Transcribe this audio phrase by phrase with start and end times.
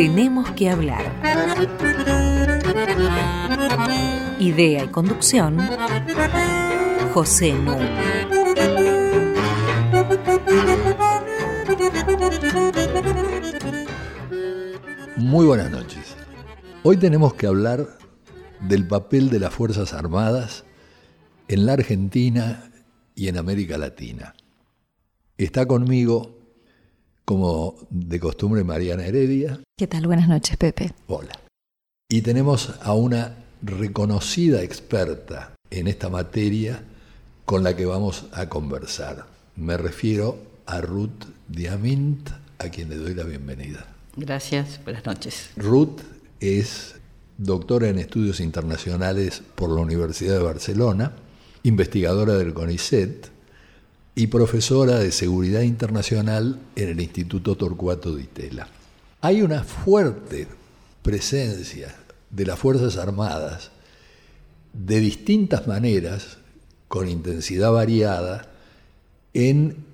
[0.00, 1.04] Tenemos que hablar.
[4.38, 5.58] Idea y conducción,
[7.12, 8.26] José Núñez.
[15.18, 16.16] Muy buenas noches.
[16.82, 17.86] Hoy tenemos que hablar
[18.60, 20.64] del papel de las Fuerzas Armadas
[21.48, 22.72] en la Argentina
[23.14, 24.34] y en América Latina.
[25.36, 26.39] Está conmigo,
[27.30, 29.60] como de costumbre, Mariana Heredia.
[29.78, 30.08] ¿Qué tal?
[30.08, 30.92] Buenas noches, Pepe.
[31.06, 31.30] Hola.
[32.10, 36.82] Y tenemos a una reconocida experta en esta materia
[37.44, 39.26] con la que vamos a conversar.
[39.54, 43.86] Me refiero a Ruth Diamint, a quien le doy la bienvenida.
[44.16, 45.50] Gracias, buenas noches.
[45.56, 46.00] Ruth
[46.40, 46.96] es
[47.38, 51.12] doctora en estudios internacionales por la Universidad de Barcelona,
[51.62, 53.30] investigadora del CONICET
[54.20, 58.68] y profesora de seguridad internacional en el Instituto Torcuato Di Tella.
[59.22, 60.46] Hay una fuerte
[61.00, 61.96] presencia
[62.28, 63.70] de las Fuerzas Armadas
[64.74, 66.36] de distintas maneras,
[66.86, 68.52] con intensidad variada,
[69.32, 69.86] en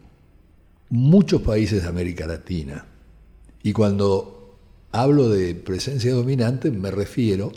[0.90, 2.84] muchos países de América Latina.
[3.62, 4.56] Y cuando
[4.90, 7.52] hablo de presencia dominante me refiero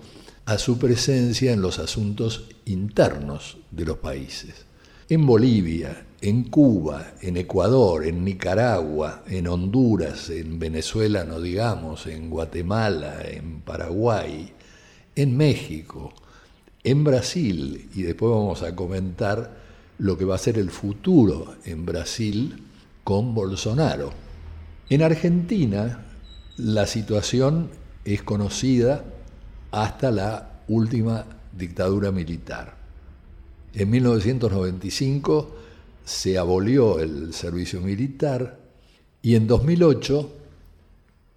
[0.45, 4.67] a su presencia en los asuntos internos de los países.
[5.09, 12.29] En Bolivia, en Cuba, en Ecuador, en Nicaragua, en Honduras, en Venezuela, no digamos, en
[12.29, 14.51] Guatemala, en Paraguay,
[15.15, 16.13] en México,
[16.83, 19.57] en Brasil, y después vamos a comentar
[19.97, 22.63] lo que va a ser el futuro en Brasil
[23.03, 24.11] con Bolsonaro.
[24.89, 26.05] En Argentina
[26.57, 27.69] la situación
[28.03, 29.03] es conocida
[29.71, 32.75] hasta la última dictadura militar.
[33.73, 35.55] En 1995
[36.05, 38.59] se abolió el servicio militar
[39.21, 40.31] y en 2008,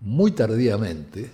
[0.01, 1.31] muy tardíamente,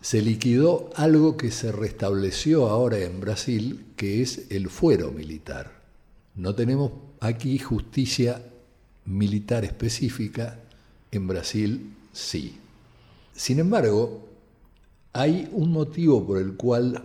[0.00, 5.82] se liquidó algo que se restableció ahora en Brasil, que es el fuero militar.
[6.34, 8.42] No tenemos aquí justicia
[9.04, 10.58] militar específica,
[11.10, 12.56] en Brasil sí.
[13.34, 14.28] Sin embargo,
[15.12, 17.02] hay un motivo por el cual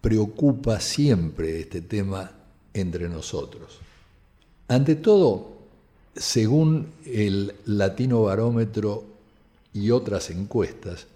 [0.00, 2.30] preocupa siempre este tema
[2.74, 3.80] entre nosotros.
[4.68, 5.56] Ante todo,
[6.14, 9.04] según el Latino Barómetro
[9.72, 11.06] y otras encuestas,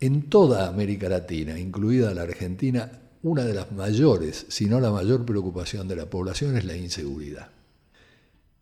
[0.00, 2.90] en toda América Latina, incluida la Argentina,
[3.22, 7.48] una de las mayores, si no la mayor preocupación de la población es la inseguridad.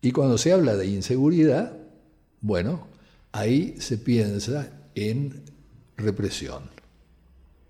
[0.01, 1.73] Y cuando se habla de inseguridad,
[2.41, 2.87] bueno,
[3.33, 5.43] ahí se piensa en
[5.97, 6.63] represión.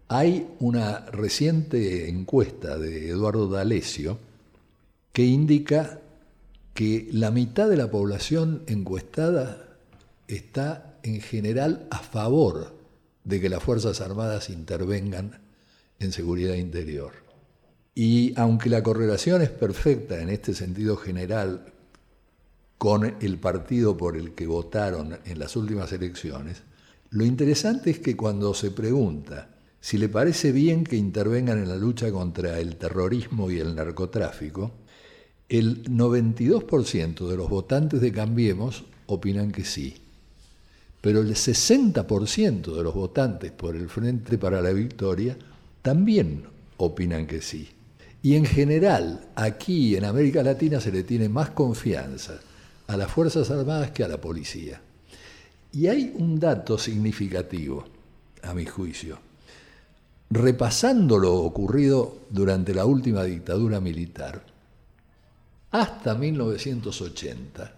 [0.09, 4.18] Hay una reciente encuesta de Eduardo D'Alessio
[5.12, 6.00] que indica
[6.78, 9.80] que la mitad de la población encuestada
[10.28, 12.76] está en general a favor
[13.24, 15.42] de que las Fuerzas Armadas intervengan
[15.98, 17.14] en seguridad interior.
[17.96, 21.74] Y aunque la correlación es perfecta en este sentido general
[22.78, 26.62] con el partido por el que votaron en las últimas elecciones,
[27.09, 29.50] lo interesante es que cuando se pregunta
[29.82, 34.74] si le parece bien que intervengan en la lucha contra el terrorismo y el narcotráfico,
[35.50, 39.96] el 92% de los votantes de Cambiemos opinan que sí,
[41.00, 45.38] pero el 60% de los votantes por el Frente para la Victoria
[45.81, 46.44] también
[46.78, 47.69] opinan que sí.
[48.22, 52.40] Y en general, aquí en América Latina se le tiene más confianza
[52.88, 54.81] a las Fuerzas Armadas que a la policía.
[55.72, 57.85] Y hay un dato significativo,
[58.41, 59.19] a mi juicio.
[60.29, 64.44] Repasando lo ocurrido durante la última dictadura militar,
[65.72, 67.73] hasta 1980,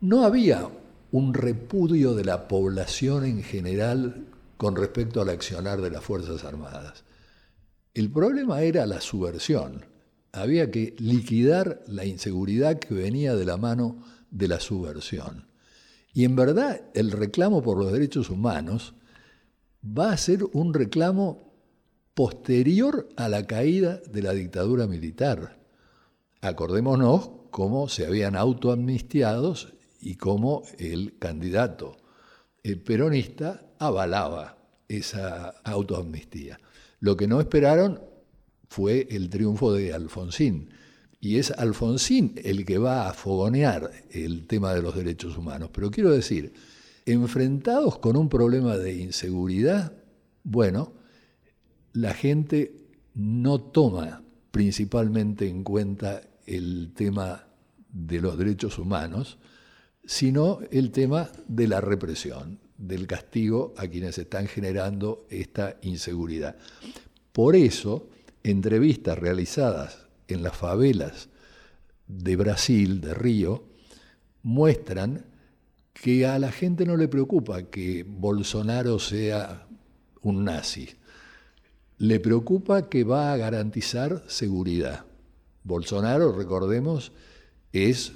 [0.00, 0.68] no había
[1.10, 4.26] un repudio de la población en general
[4.56, 7.04] con respecto al accionar de las Fuerzas Armadas.
[7.94, 9.84] El problema era la subversión
[10.32, 15.46] había que liquidar la inseguridad que venía de la mano de la subversión.
[16.12, 18.94] Y en verdad el reclamo por los derechos humanos
[19.84, 21.52] va a ser un reclamo
[22.14, 25.57] posterior a la caída de la dictadura militar.
[26.40, 31.96] Acordémonos cómo se habían autoamnistiados y cómo el candidato
[32.62, 34.58] el peronista avalaba
[34.88, 36.60] esa autoamnistía.
[37.00, 38.00] Lo que no esperaron
[38.68, 40.70] fue el triunfo de Alfonsín.
[41.20, 45.70] Y es Alfonsín el que va a fogonear el tema de los derechos humanos.
[45.72, 46.52] Pero quiero decir,
[47.06, 49.92] enfrentados con un problema de inseguridad,
[50.44, 50.92] bueno,
[51.92, 52.76] la gente
[53.14, 57.46] no toma principalmente en cuenta el tema
[57.90, 59.38] de los derechos humanos,
[60.04, 62.58] sino el tema de la represión.
[62.78, 66.54] del castigo a quienes están generando esta inseguridad.
[67.32, 68.08] Por eso,
[68.44, 71.28] entrevistas realizadas en las favelas
[72.06, 73.64] de Brasil, de Río,
[74.44, 75.26] muestran
[75.92, 79.66] que a la gente no le preocupa que Bolsonaro sea
[80.22, 80.88] un nazi.
[81.98, 85.07] Le preocupa que va a garantizar seguridad.
[85.68, 87.12] Bolsonaro, recordemos,
[87.72, 88.12] es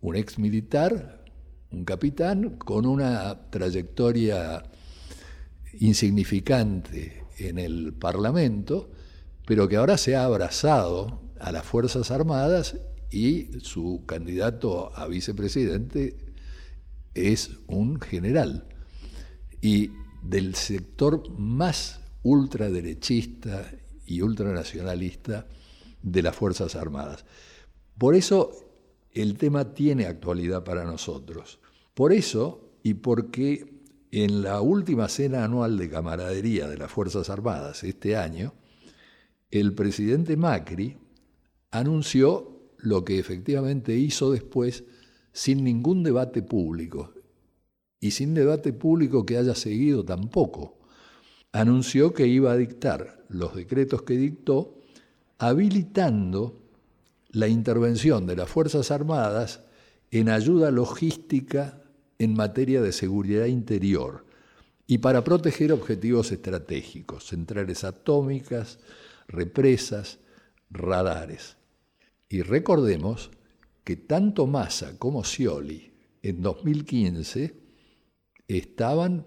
[0.00, 1.24] un ex militar,
[1.70, 4.64] un capitán, con una trayectoria
[5.78, 8.90] insignificante en el Parlamento,
[9.46, 12.76] pero que ahora se ha abrazado a las Fuerzas Armadas
[13.12, 16.16] y su candidato a vicepresidente
[17.14, 18.66] es un general.
[19.60, 19.92] Y
[20.22, 23.70] del sector más ultraderechista
[24.04, 25.46] y ultranacionalista
[26.02, 27.24] de las Fuerzas Armadas.
[27.96, 28.50] Por eso
[29.12, 31.58] el tema tiene actualidad para nosotros.
[31.94, 33.78] Por eso y porque
[34.10, 38.54] en la última cena anual de camaradería de las Fuerzas Armadas este año,
[39.50, 40.96] el presidente Macri
[41.70, 44.84] anunció lo que efectivamente hizo después
[45.32, 47.12] sin ningún debate público
[48.00, 50.78] y sin debate público que haya seguido tampoco.
[51.52, 54.77] Anunció que iba a dictar los decretos que dictó,
[55.38, 56.60] habilitando
[57.30, 59.60] la intervención de las Fuerzas Armadas
[60.10, 61.82] en ayuda logística
[62.18, 64.26] en materia de seguridad interior
[64.86, 68.78] y para proteger objetivos estratégicos, centrales atómicas,
[69.28, 70.18] represas,
[70.70, 71.56] radares.
[72.28, 73.30] Y recordemos
[73.84, 75.92] que tanto Massa como Scioli
[76.22, 77.54] en 2015
[78.48, 79.26] estaban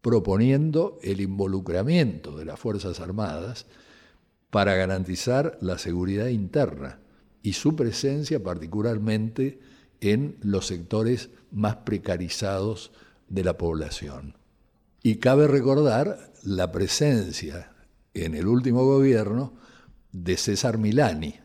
[0.00, 3.66] proponiendo el involucramiento de las Fuerzas Armadas
[4.50, 6.98] para garantizar la seguridad interna
[7.42, 9.60] y su presencia particularmente
[10.00, 12.92] en los sectores más precarizados
[13.28, 14.36] de la población.
[15.02, 17.72] Y cabe recordar la presencia
[18.14, 19.54] en el último gobierno
[20.12, 21.36] de César Milani,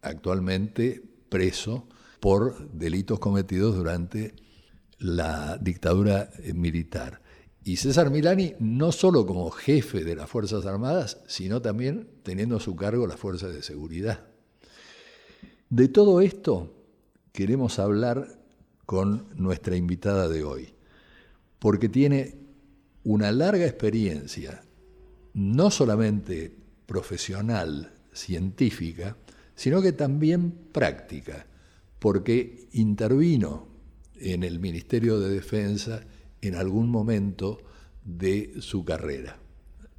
[0.00, 1.88] actualmente preso
[2.20, 4.34] por delitos cometidos durante
[4.98, 7.21] la dictadura militar.
[7.64, 12.60] Y César Milani no solo como jefe de las Fuerzas Armadas, sino también teniendo a
[12.60, 14.26] su cargo las fuerzas de seguridad.
[15.70, 16.74] De todo esto
[17.32, 18.26] queremos hablar
[18.84, 20.74] con nuestra invitada de hoy,
[21.58, 22.36] porque tiene
[23.04, 24.64] una larga experiencia,
[25.32, 26.54] no solamente
[26.86, 29.16] profesional, científica,
[29.54, 31.46] sino que también práctica,
[31.98, 33.68] porque intervino
[34.16, 36.04] en el Ministerio de Defensa
[36.42, 37.62] en algún momento
[38.04, 39.38] de su carrera.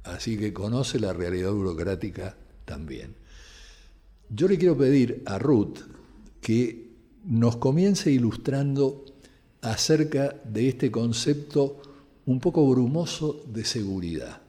[0.04, 3.16] Así que conoce la realidad burocrática también.
[4.28, 5.78] Yo le quiero pedir a Ruth
[6.40, 6.90] que
[7.24, 9.04] nos comience ilustrando
[9.62, 11.80] acerca de este concepto
[12.26, 14.42] un poco brumoso de seguridad.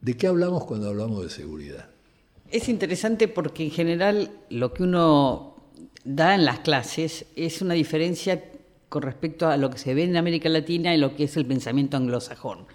[0.00, 1.88] ¿De qué hablamos cuando hablamos de seguridad?
[2.50, 5.56] Es interesante porque en general lo que uno
[6.04, 8.42] da en las clases es una diferencia
[8.88, 11.46] con respecto a lo que se ve en América Latina y lo que es el
[11.46, 12.66] pensamiento anglosajón.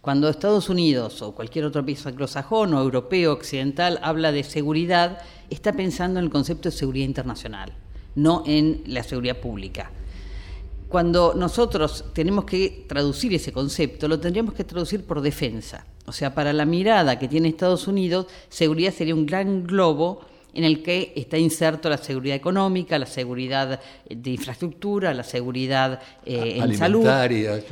[0.00, 5.18] Cuando Estados Unidos o cualquier otro país anglosajón o europeo occidental habla de seguridad,
[5.50, 7.74] está pensando en el concepto de seguridad internacional,
[8.14, 9.90] no en la seguridad pública.
[10.88, 15.86] Cuando nosotros tenemos que traducir ese concepto, lo tendríamos que traducir por defensa.
[16.06, 20.22] O sea, para la mirada que tiene Estados Unidos, seguridad sería un gran globo
[20.54, 26.58] en el que está inserto la seguridad económica, la seguridad de infraestructura, la seguridad eh,
[26.62, 27.06] en salud,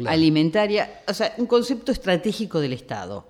[0.06, 3.28] alimentaria, o sea, un concepto estratégico del Estado.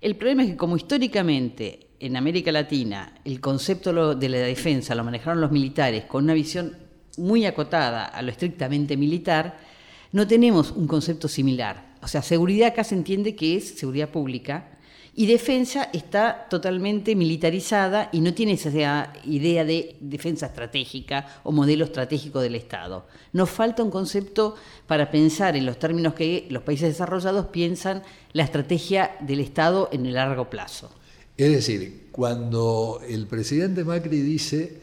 [0.00, 5.04] El problema es que como históricamente en América Latina el concepto de la defensa lo
[5.04, 6.76] manejaron los militares con una visión
[7.16, 9.58] muy acotada a lo estrictamente militar,
[10.12, 11.96] no tenemos un concepto similar.
[12.00, 14.77] O sea, seguridad acá se entiende que es seguridad pública
[15.18, 21.86] y defensa está totalmente militarizada y no tiene esa idea de defensa estratégica o modelo
[21.86, 23.04] estratégico del Estado.
[23.32, 24.54] Nos falta un concepto
[24.86, 30.06] para pensar en los términos que los países desarrollados piensan la estrategia del Estado en
[30.06, 30.88] el largo plazo.
[31.36, 34.78] Es decir, cuando el presidente Macri dice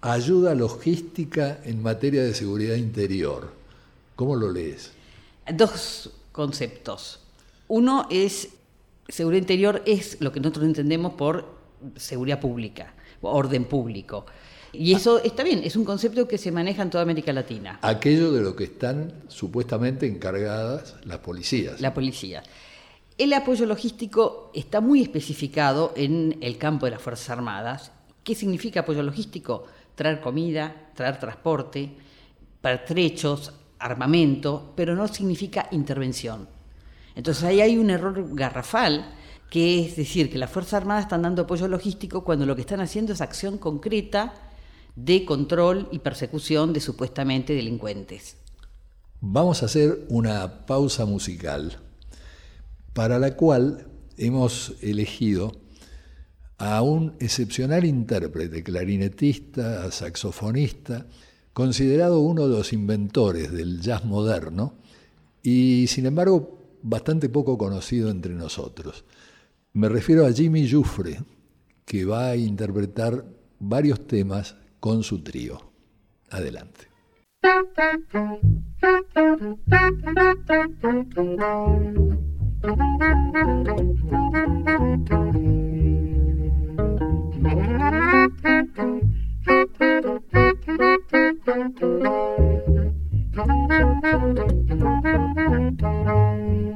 [0.00, 3.52] ayuda logística en materia de seguridad interior,
[4.16, 4.90] ¿cómo lo lees?
[5.54, 7.20] Dos conceptos.
[7.68, 8.48] Uno es,
[9.08, 11.56] seguridad interior es lo que nosotros entendemos por
[11.96, 14.26] seguridad pública, orden público.
[14.72, 17.78] Y eso está bien, es un concepto que se maneja en toda América Latina.
[17.82, 21.80] Aquello de lo que están supuestamente encargadas las policías.
[21.80, 22.42] La policía.
[23.16, 27.92] El apoyo logístico está muy especificado en el campo de las Fuerzas Armadas.
[28.22, 29.64] ¿Qué significa apoyo logístico?
[29.94, 31.94] Traer comida, traer transporte,
[32.60, 36.55] pertrechos, armamento, pero no significa intervención.
[37.16, 39.12] Entonces ahí hay un error garrafal,
[39.50, 42.80] que es decir, que las Fuerzas Armadas están dando apoyo logístico cuando lo que están
[42.80, 44.34] haciendo es acción concreta
[44.94, 48.36] de control y persecución de supuestamente delincuentes.
[49.20, 51.78] Vamos a hacer una pausa musical,
[52.92, 55.52] para la cual hemos elegido
[56.58, 61.06] a un excepcional intérprete, clarinetista, saxofonista,
[61.52, 64.74] considerado uno de los inventores del jazz moderno
[65.42, 66.55] y sin embargo
[66.86, 69.04] bastante poco conocido entre nosotros.
[69.72, 71.18] Me refiero a Jimmy Jufre,
[71.84, 73.24] que va a interpretar
[73.58, 75.72] varios temas con su trío.
[76.30, 76.86] Adelante.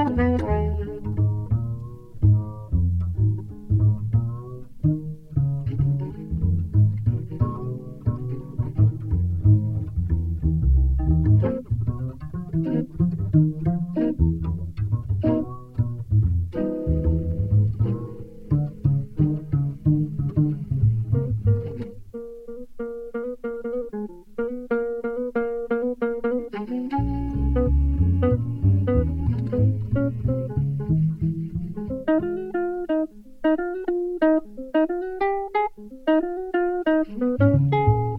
[37.17, 38.10] fue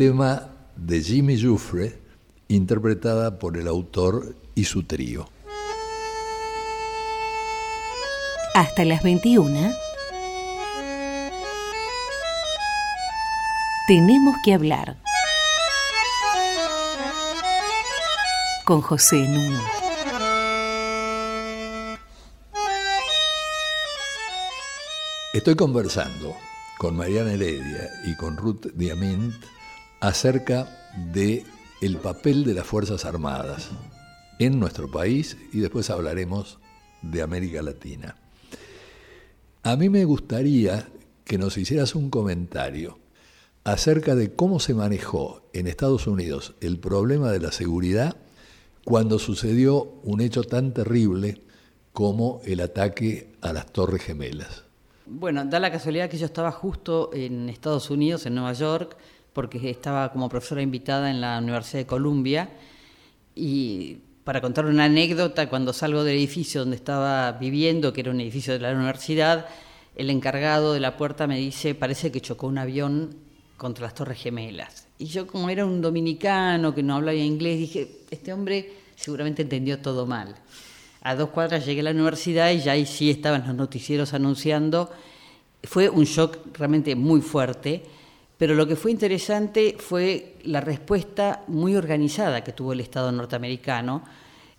[0.00, 1.98] tema de Jimmy Jufre
[2.48, 5.28] interpretada por el autor y su trío.
[8.54, 9.74] Hasta las 21.
[13.88, 14.96] Tenemos que hablar.
[18.64, 19.60] Con José Nuno.
[25.34, 26.34] Estoy conversando
[26.78, 29.34] con Mariana Heredia y con Ruth Diamint
[30.00, 31.44] acerca de
[31.80, 33.70] el papel de las Fuerzas Armadas
[34.38, 36.58] en nuestro país y después hablaremos
[37.02, 38.16] de América Latina.
[39.62, 40.88] A mí me gustaría
[41.24, 42.98] que nos hicieras un comentario
[43.64, 48.16] acerca de cómo se manejó en Estados Unidos el problema de la seguridad
[48.84, 51.42] cuando sucedió un hecho tan terrible
[51.92, 54.64] como el ataque a las Torres Gemelas.
[55.04, 58.96] Bueno, da la casualidad que yo estaba justo en Estados Unidos, en Nueva York,
[59.32, 62.50] porque estaba como profesora invitada en la Universidad de Columbia.
[63.34, 68.20] Y para contar una anécdota, cuando salgo del edificio donde estaba viviendo, que era un
[68.20, 69.46] edificio de la universidad,
[69.96, 73.16] el encargado de la puerta me dice, parece que chocó un avión
[73.56, 74.86] contra las Torres Gemelas.
[74.98, 79.80] Y yo como era un dominicano que no hablaba inglés, dije, este hombre seguramente entendió
[79.80, 80.34] todo mal
[81.02, 84.90] a dos cuadras llegué a la universidad y ya ahí sí estaban los noticieros anunciando.
[85.62, 87.84] Fue un shock realmente muy fuerte,
[88.40, 94.02] pero lo que fue interesante fue la respuesta muy organizada que tuvo el Estado norteamericano.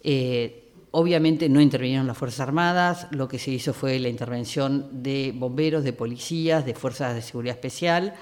[0.04, 5.34] Eh, obviamente no intervinieron las Fuerzas Armadas, lo que se hizo fue la intervención de
[5.36, 8.14] bomberos, de policías, de fuerzas de seguridad especial,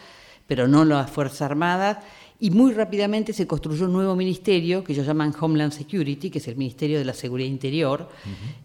[0.47, 1.97] pero no las Fuerzas Armadas,
[2.39, 6.47] y muy rápidamente se construyó un nuevo ministerio que ellos llaman Homeland Security, que es
[6.47, 8.07] el Ministerio de la Seguridad Interior,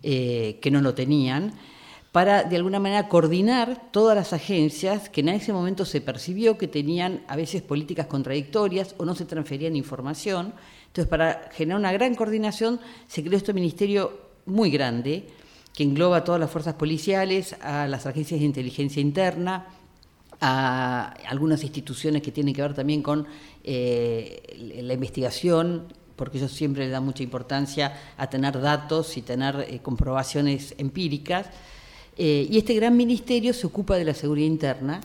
[0.01, 1.55] eh, que no lo tenían,
[2.15, 6.69] para de alguna manera coordinar todas las agencias que en ese momento se percibió que
[6.69, 10.55] tenían a veces políticas contradictorias o no se transferían información.
[10.87, 12.79] Entonces, para generar una gran coordinación,
[13.09, 14.17] se creó este ministerio
[14.47, 15.27] muy grande
[15.73, 19.67] que engloba a todas las fuerzas policiales, a las agencias de inteligencia interna,
[20.41, 23.27] a algunas instituciones que tienen que ver también con
[23.65, 29.67] eh, la investigación, porque ellos siempre le dan mucha importancia a tener datos y tener
[29.69, 31.49] eh, comprobaciones empíricas.
[32.17, 35.01] Eh, y este gran ministerio se ocupa de la seguridad interna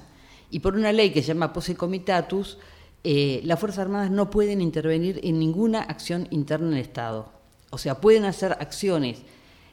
[0.51, 2.57] y por una ley que se llama Pose Comitatus,
[3.03, 7.31] las Fuerzas Armadas no pueden intervenir en ninguna acción interna en el Estado.
[7.69, 9.19] O sea, pueden hacer acciones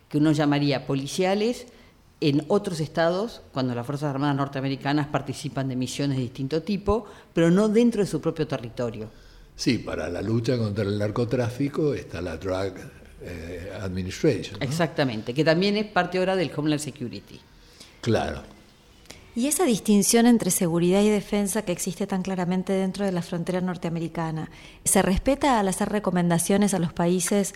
[0.09, 1.67] que uno llamaría policiales,
[2.21, 7.51] en otros estados, cuando las Fuerzas Armadas norteamericanas participan de misiones de distinto tipo, pero
[7.51, 9.11] no dentro de su propio territorio.
[9.55, 12.75] Sí, para la lucha contra el narcotráfico está la Drug
[13.23, 14.63] eh, Administration.
[14.63, 17.41] Exactamente, que también es parte ahora del Homeland Security.
[18.01, 18.43] Claro.
[19.35, 23.61] Y esa distinción entre seguridad y defensa que existe tan claramente dentro de la frontera
[23.61, 24.51] norteamericana,
[24.85, 27.53] ¿se respeta al hacer recomendaciones a los países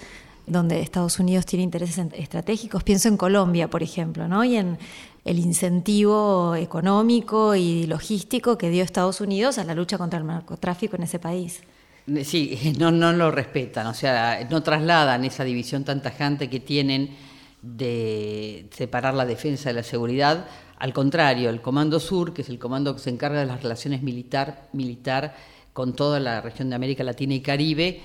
[0.46, 2.82] donde Estados Unidos tiene intereses estratégicos.
[2.82, 4.44] Pienso en Colombia, por ejemplo, ¿no?
[4.44, 4.78] y en
[5.24, 10.96] el incentivo económico y logístico que dio Estados Unidos a la lucha contra el narcotráfico
[10.96, 11.60] en ese país.
[12.24, 17.16] Sí, no, no lo respetan, o sea, no trasladan esa división tan tajante que tienen
[17.62, 20.46] de separar la defensa de la seguridad.
[20.78, 24.02] Al contrario, el Comando Sur, que es el comando que se encarga de las relaciones
[24.02, 25.34] militar, militar
[25.72, 28.00] con toda la región de América Latina y Caribe,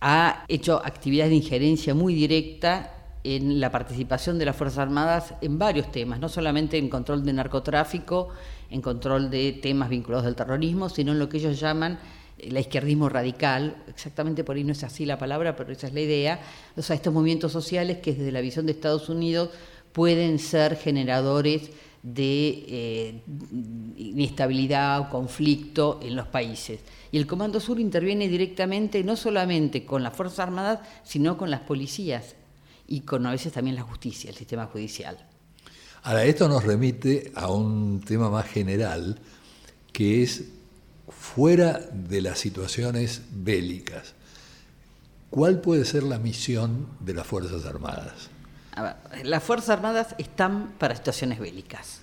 [0.00, 2.92] ha hecho actividades de injerencia muy directa
[3.24, 7.32] en la participación de las Fuerzas Armadas en varios temas, no solamente en control de
[7.32, 8.28] narcotráfico,
[8.70, 11.98] en control de temas vinculados al terrorismo, sino en lo que ellos llaman
[12.38, 16.00] el izquierdismo radical, exactamente por ahí no es así la palabra, pero esa es la
[16.00, 16.40] idea,
[16.76, 19.50] o sea, estos movimientos sociales que desde la visión de Estados Unidos
[19.92, 21.70] pueden ser generadores
[22.02, 23.22] de eh,
[23.96, 26.80] inestabilidad o conflicto en los países.
[27.10, 31.60] Y el Comando Sur interviene directamente no solamente con las Fuerzas Armadas, sino con las
[31.60, 32.34] policías
[32.86, 35.16] y con a veces también la justicia, el sistema judicial.
[36.02, 39.18] Ahora, esto nos remite a un tema más general,
[39.90, 40.44] que es
[41.08, 44.14] fuera de las situaciones bélicas.
[45.30, 48.30] ¿Cuál puede ser la misión de las Fuerzas Armadas?
[49.22, 52.00] las Fuerzas Armadas están para situaciones bélicas.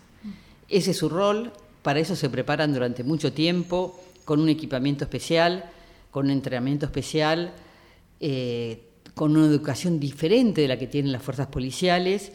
[0.70, 5.66] Ese es su rol, para eso se preparan durante mucho tiempo, con un equipamiento especial,
[6.12, 7.52] con un entrenamiento especial,
[8.20, 8.82] eh,
[9.16, 12.32] con una educación diferente de la que tienen las fuerzas policiales.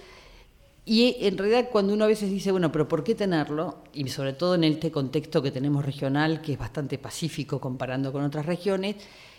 [0.87, 3.79] Y en realidad cuando uno a veces dice, bueno, pero ¿por qué tenerlo?
[3.93, 8.23] Y sobre todo en este contexto que tenemos regional, que es bastante pacífico comparando con
[8.23, 8.97] otras regiones,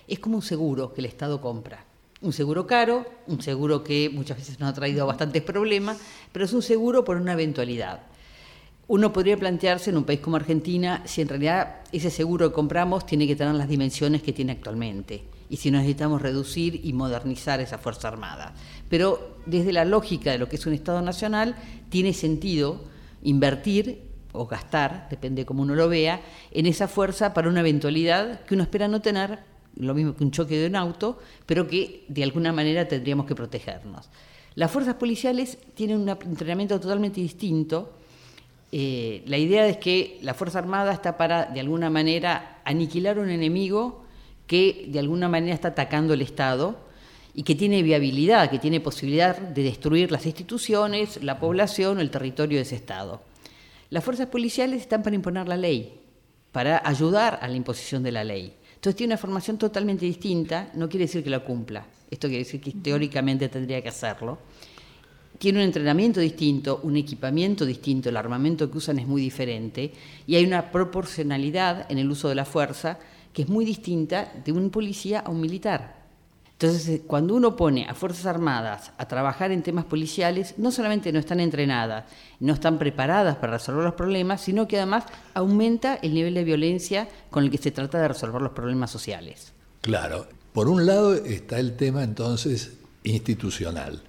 [0.08, 1.86] es como un seguro que el Estado compra
[2.22, 5.98] un seguro caro, un seguro que muchas veces nos ha traído bastantes problemas,
[6.32, 8.02] pero es un seguro por una eventualidad.
[8.88, 13.06] Uno podría plantearse en un país como Argentina si en realidad ese seguro que compramos
[13.06, 17.78] tiene que tener las dimensiones que tiene actualmente y si necesitamos reducir y modernizar esa
[17.78, 18.54] Fuerza Armada.
[18.90, 21.56] Pero desde la lógica de lo que es un Estado nacional,
[21.90, 22.82] tiene sentido
[23.24, 24.02] invertir
[24.34, 28.54] o gastar, depende de cómo uno lo vea, en esa fuerza para una eventualidad que
[28.54, 29.40] uno espera no tener
[29.80, 33.36] lo mismo que un choque de un auto, pero que de alguna manera tendríamos que
[33.36, 34.10] protegernos.
[34.56, 37.94] Las fuerzas policiales tienen un entrenamiento totalmente distinto.
[38.72, 43.30] Eh, la idea es que la Fuerza Armada está para, de alguna manera, aniquilar un
[43.30, 44.04] enemigo
[44.48, 46.80] que de alguna manera está atacando el Estado
[47.36, 52.10] y que tiene viabilidad, que tiene posibilidad de destruir las instituciones, la población o el
[52.10, 53.22] territorio de ese Estado.
[53.90, 56.00] Las fuerzas policiales están para imponer la ley,
[56.52, 58.54] para ayudar a la imposición de la ley.
[58.74, 62.62] Entonces tiene una formación totalmente distinta, no quiere decir que la cumpla, esto quiere decir
[62.62, 64.40] que teóricamente tendría que hacerlo.
[65.38, 69.92] Tiene un entrenamiento distinto, un equipamiento distinto, el armamento que usan es muy diferente
[70.26, 72.98] y hay una proporcionalidad en el uso de la fuerza
[73.38, 75.96] que es muy distinta de un policía a un militar.
[76.54, 81.12] Entonces, eh, cuando uno pone a Fuerzas Armadas a trabajar en temas policiales, no solamente
[81.12, 82.06] no están entrenadas,
[82.40, 85.04] no están preparadas para resolver los problemas, sino que además
[85.36, 89.54] aumenta el nivel de violencia con el que se trata de resolver los problemas sociales.
[89.82, 92.74] Claro, por un lado está el tema entonces
[93.04, 94.02] institucional.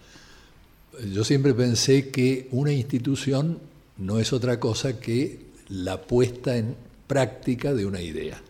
[1.13, 3.59] Yo siempre pensé que una institución
[3.99, 8.41] no es otra cosa que la puesta en práctica de una idea.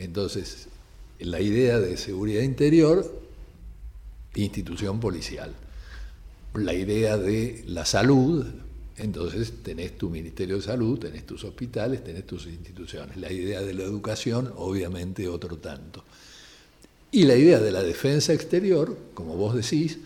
[0.00, 0.68] Entonces,
[1.18, 3.20] la idea de seguridad interior,
[4.34, 5.52] institución policial.
[6.54, 8.44] La idea de la salud,
[8.96, 13.16] Entonces tenés tu Ministerio de Salud, tenés tus hospitales, tenés tus instituciones.
[13.16, 16.04] La idea de la educación, obviamente, otro tanto.
[17.10, 19.98] Y la idea de la defensa exterior, como vos decís,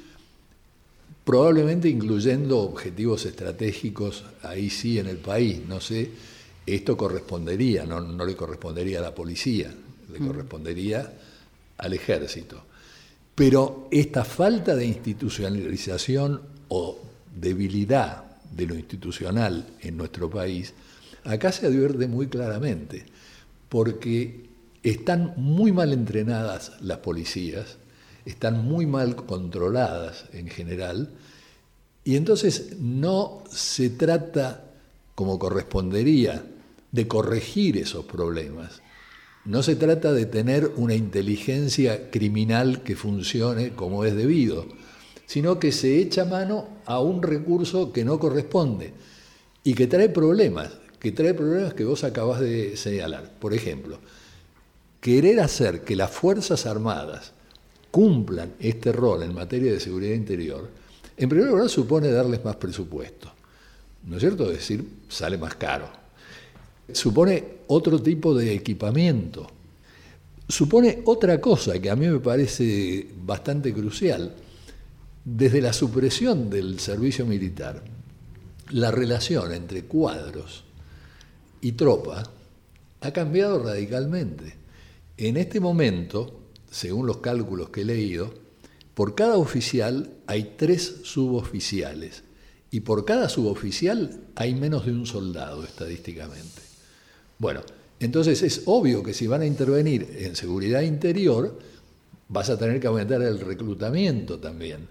[1.24, 5.60] probablemente incluyendo objetivos estratégicos ahí sí en el país.
[5.66, 6.10] No sé,
[6.64, 9.74] esto correspondería, no, no le correspondería a la policía,
[10.18, 11.12] le correspondería
[11.78, 12.64] al ejército.
[13.34, 16.98] Pero esta falta de institucionalización o
[17.34, 20.72] debilidad de lo institucional en nuestro país,
[21.24, 23.06] acá se advierte muy claramente,
[23.68, 24.46] porque
[24.82, 27.76] están muy mal entrenadas las policías,
[28.24, 31.10] están muy mal controladas en general,
[32.04, 34.64] y entonces no se trata,
[35.14, 36.44] como correspondería,
[36.92, 38.83] de corregir esos problemas.
[39.44, 44.66] No se trata de tener una inteligencia criminal que funcione como es debido,
[45.26, 48.92] sino que se echa mano a un recurso que no corresponde
[49.62, 53.32] y que trae problemas, que trae problemas que vos acabas de señalar.
[53.38, 53.98] Por ejemplo,
[55.00, 57.32] querer hacer que las Fuerzas Armadas
[57.90, 60.70] cumplan este rol en materia de seguridad interior,
[61.18, 63.30] en primer lugar supone darles más presupuesto.
[64.04, 64.50] ¿No es cierto?
[64.50, 66.03] Es decir, sale más caro.
[66.92, 69.46] Supone otro tipo de equipamiento.
[70.48, 74.34] Supone otra cosa que a mí me parece bastante crucial
[75.24, 77.82] desde la supresión del servicio militar,
[78.70, 80.64] la relación entre cuadros
[81.62, 82.30] y tropa
[83.00, 84.54] ha cambiado radicalmente.
[85.16, 88.34] En este momento, según los cálculos que he leído,
[88.94, 92.22] por cada oficial hay tres suboficiales
[92.70, 96.73] y por cada suboficial hay menos de un soldado estadísticamente.
[97.38, 97.60] Bueno,
[98.00, 101.58] entonces es obvio que si van a intervenir en seguridad interior,
[102.28, 104.88] vas a tener que aumentar el reclutamiento también.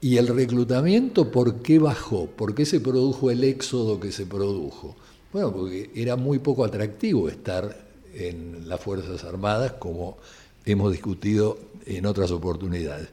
[0.00, 2.26] ¿Y el reclutamiento por qué bajó?
[2.26, 4.96] ¿Por qué se produjo el éxodo que se produjo?
[5.32, 10.16] Bueno, porque era muy poco atractivo estar en las Fuerzas Armadas, como
[10.64, 13.08] hemos discutido en otras oportunidades.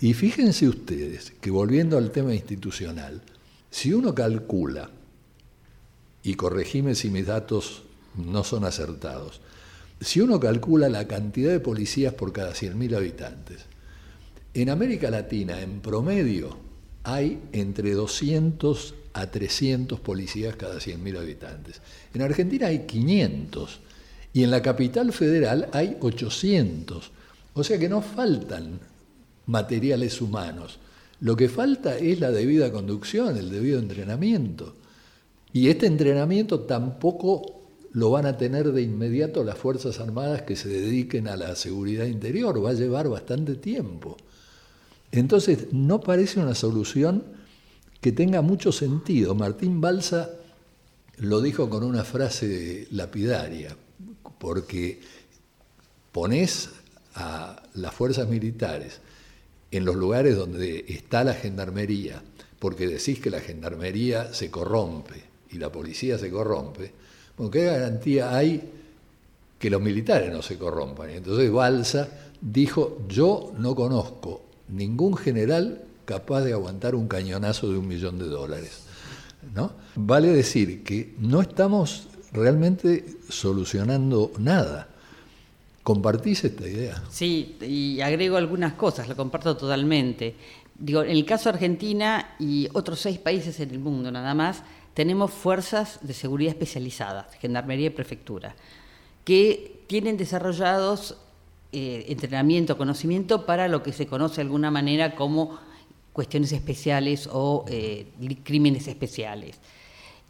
[0.00, 3.22] Y fíjense ustedes que volviendo al tema institucional,
[3.70, 4.90] si uno calcula,
[6.24, 7.83] y corregime si mis datos
[8.16, 9.40] no son acertados,
[10.00, 13.64] si uno calcula la cantidad de policías por cada 100.000 habitantes,
[14.52, 16.56] en América Latina, en promedio,
[17.02, 21.80] hay entre 200 a 300 policías cada 100.000 habitantes.
[22.12, 23.80] En Argentina hay 500
[24.32, 27.10] y en la capital federal hay 800.
[27.54, 28.80] O sea que no faltan
[29.46, 30.78] materiales humanos.
[31.20, 34.74] Lo que falta es la debida conducción, el debido entrenamiento.
[35.52, 37.63] Y este entrenamiento tampoco
[37.94, 42.06] lo van a tener de inmediato las Fuerzas Armadas que se dediquen a la seguridad
[42.06, 44.16] interior, va a llevar bastante tiempo.
[45.12, 47.22] Entonces, no parece una solución
[48.00, 49.36] que tenga mucho sentido.
[49.36, 50.30] Martín Balsa
[51.18, 53.76] lo dijo con una frase lapidaria,
[54.38, 55.00] porque
[56.10, 56.70] pones
[57.14, 59.00] a las fuerzas militares
[59.70, 62.24] en los lugares donde está la gendarmería,
[62.58, 66.92] porque decís que la gendarmería se corrompe y la policía se corrompe,
[67.36, 68.70] bueno, ¿qué garantía hay
[69.58, 71.10] que los militares no se corrompan?
[71.10, 72.08] Entonces Balsa
[72.40, 78.26] dijo, yo no conozco ningún general capaz de aguantar un cañonazo de un millón de
[78.26, 78.84] dólares.
[79.54, 79.72] ¿no?
[79.96, 84.88] Vale decir que no estamos realmente solucionando nada.
[85.82, 87.02] ¿Compartís esta idea?
[87.10, 90.34] Sí, y agrego algunas cosas, lo comparto totalmente.
[90.76, 94.62] Digo, en el caso de Argentina y otros seis países en el mundo nada más,
[94.94, 98.54] tenemos fuerzas de seguridad especializadas, gendarmería y prefectura,
[99.24, 101.16] que tienen desarrollados
[101.72, 105.58] eh, entrenamiento, conocimiento para lo que se conoce de alguna manera como
[106.12, 108.06] cuestiones especiales o eh,
[108.44, 109.58] crímenes especiales.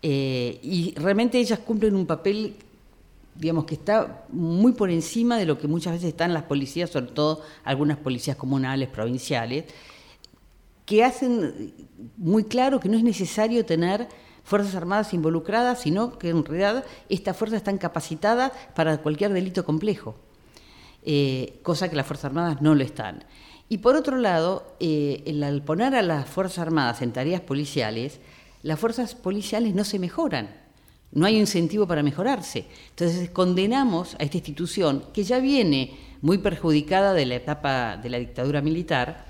[0.01, 2.57] Eh, y realmente ellas cumplen un papel,
[3.35, 7.13] digamos, que está muy por encima de lo que muchas veces están las policías, sobre
[7.13, 9.65] todo algunas policías comunales, provinciales,
[10.87, 11.75] que hacen
[12.17, 14.09] muy claro que no es necesario tener
[14.45, 20.15] Fuerzas Armadas involucradas, sino que en realidad estas fuerzas están capacitadas para cualquier delito complejo.
[21.03, 23.25] Eh, cosa que las Fuerzas Armadas no lo están.
[23.69, 28.21] Y por otro lado, eh, al poner a las Fuerzas Armadas en tareas policiales,
[28.63, 30.49] las fuerzas policiales no se mejoran,
[31.13, 32.67] no hay incentivo para mejorarse.
[32.91, 38.19] Entonces condenamos a esta institución que ya viene muy perjudicada de la etapa de la
[38.19, 39.27] dictadura militar,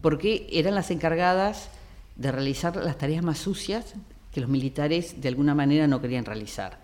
[0.00, 1.68] porque eran las encargadas
[2.14, 3.94] de realizar las tareas más sucias
[4.38, 6.78] que los militares de alguna manera no querían realizar,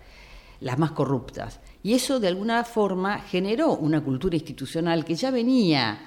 [0.59, 1.61] las más corruptas.
[1.83, 6.01] Y eso de alguna forma generó una cultura institucional que ya venía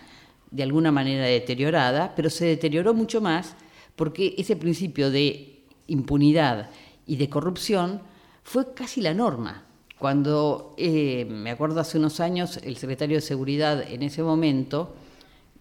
[0.50, 3.54] de alguna manera deteriorada, pero se deterioró mucho más
[3.96, 6.68] porque ese principio de impunidad
[7.06, 8.02] y de corrupción
[8.42, 9.64] fue casi la norma.
[9.98, 14.94] Cuando, eh, me acuerdo hace unos años, el secretario de Seguridad en ese momento,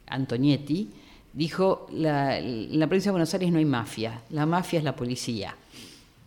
[0.05, 0.91] Antonietti,
[1.37, 4.95] dijo, la, en la provincia de Buenos Aires no hay mafia, la mafia es la
[4.95, 5.55] policía.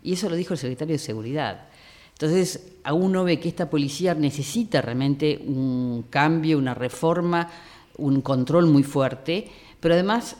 [0.04, 1.66] Y eso lo dijo el secretario de Seguridad.
[2.12, 7.50] Entonces, a uno ve que esta policía necesita realmente un cambio, una reforma,
[7.96, 10.36] un control muy fuerte, pero además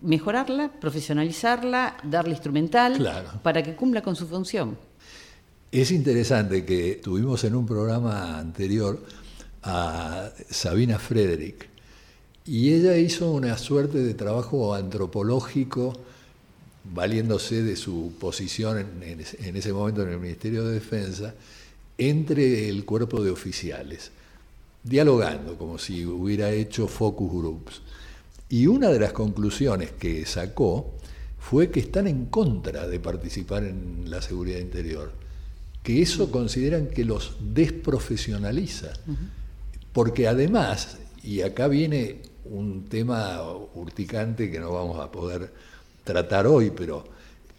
[0.00, 4.78] mejorarla, profesionalizarla, darle instrumental para que cumpla con su función.
[5.70, 9.04] Es interesante que tuvimos en un programa anterior
[9.62, 11.71] a Sabina Frederick
[12.44, 15.92] y ella hizo una suerte de trabajo antropológico
[16.84, 19.20] valiéndose de su posición en,
[19.56, 21.34] ese momento en el Ministerio de Defensa
[21.96, 24.10] entre el cuerpo de oficiales,
[24.82, 27.82] dialogando como si hubiera hecho focus groups.
[28.48, 30.94] Y una de las conclusiones que sacó
[31.38, 35.22] fue que están en contra de participar en la seguridad interior
[35.82, 38.92] que eso consideran que los desprofesionaliza.
[39.92, 43.42] Porque además, y acá viene un tema
[43.74, 45.52] urticante que no vamos a poder
[46.04, 47.04] tratar hoy, pero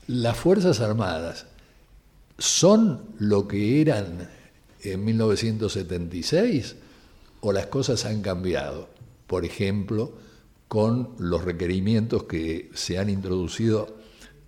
[0.07, 1.45] las Fuerzas Armadas
[2.37, 4.29] son lo que eran
[4.81, 6.75] en 1976
[7.41, 8.89] o las cosas han cambiado.
[9.27, 10.13] Por ejemplo,
[10.67, 13.95] con los requerimientos que se han introducido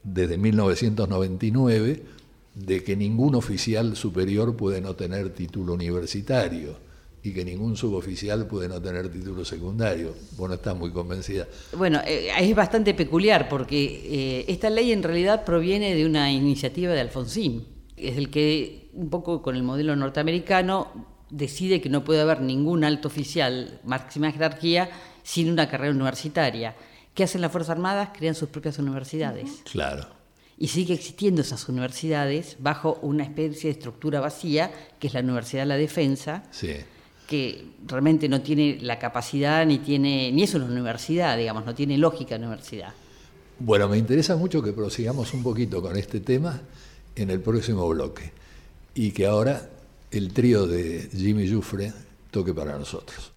[0.04, 2.04] desde 1999
[2.56, 6.78] de que ningún oficial superior puede no tener título universitario
[7.26, 10.14] y que ningún suboficial puede no tener título secundario.
[10.38, 11.48] Bueno, está muy convencida.
[11.76, 16.94] Bueno, eh, es bastante peculiar porque eh, esta ley en realidad proviene de una iniciativa
[16.94, 17.66] de Alfonsín.
[17.98, 20.92] Es el que, un poco con el modelo norteamericano,
[21.32, 24.92] decide que no puede haber ningún alto oficial, máxima jerarquía,
[25.24, 26.76] sin una carrera universitaria.
[27.16, 28.10] ¿Qué hacen las Fuerzas Armadas?
[28.16, 29.64] Crean sus propias universidades.
[29.72, 30.16] Claro
[30.58, 35.64] y sigue existiendo esas universidades bajo una especie de estructura vacía, que es la Universidad
[35.64, 36.44] de la Defensa,
[37.28, 41.98] que realmente no tiene la capacidad ni tiene ni es una universidad, digamos, no tiene
[41.98, 42.94] lógica universidad.
[43.60, 46.62] Bueno, me interesa mucho que prosigamos un poquito con este tema
[47.16, 48.32] en el próximo bloque
[48.94, 49.70] y que ahora
[50.12, 51.94] el trío de Jimmy Jufre
[52.32, 53.35] toque para nosotros.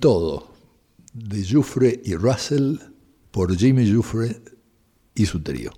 [0.00, 0.48] Todo,
[1.12, 2.78] de Jufre y Russell,
[3.30, 4.40] por Jimmy Jufre
[5.14, 5.72] y su trío.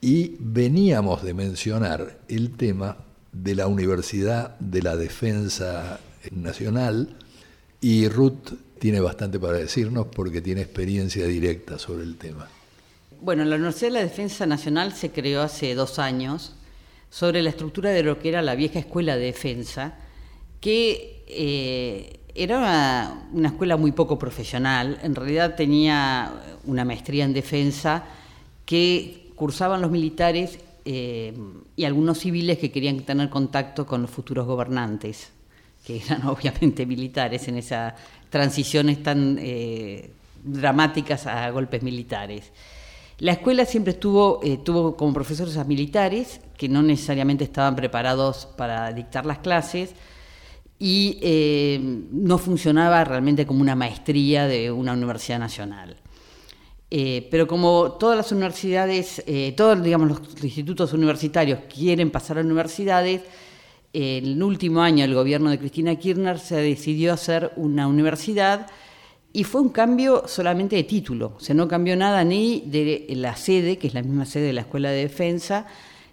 [0.00, 2.96] Y veníamos de mencionar el tema
[3.32, 7.16] de la Universidad de la Defensa Nacional
[7.80, 12.48] y Ruth tiene bastante para decirnos porque tiene experiencia directa sobre el tema.
[13.20, 16.54] Bueno, la Universidad de la Defensa Nacional se creó hace dos años
[17.10, 19.94] sobre la estructura de lo que era la vieja escuela de defensa,
[20.60, 22.58] que eh, era
[23.32, 26.32] una, escuela muy poco profesional, en realidad tenía
[26.64, 28.04] una maestría en defensa
[28.64, 30.58] que cursaban los militares
[30.90, 31.34] eh,
[31.76, 35.30] y algunos civiles que querían tener contacto con los futuros gobernantes,
[35.84, 37.92] que eran obviamente militares en esas
[38.30, 40.10] transiciones tan eh,
[40.42, 42.50] dramáticas a golpes militares.
[43.18, 48.46] La escuela siempre estuvo, eh, tuvo como profesores a militares que no necesariamente estaban preparados
[48.56, 49.94] para dictar las clases
[50.78, 51.80] y eh,
[52.12, 55.96] no funcionaba realmente como una maestría de una universidad nacional.
[56.90, 59.22] Eh, pero como todas las universidades,
[59.56, 63.22] todos digamos, los institutos universitarios quieren pasar a universidades,
[63.92, 68.66] en el último año el gobierno de Cristina Kirchner se decidió hacer una universidad
[69.32, 73.36] y fue un cambio solamente de título, o sea, no cambió nada ni de la
[73.36, 75.66] sede, que es la misma sede de la Escuela de Defensa,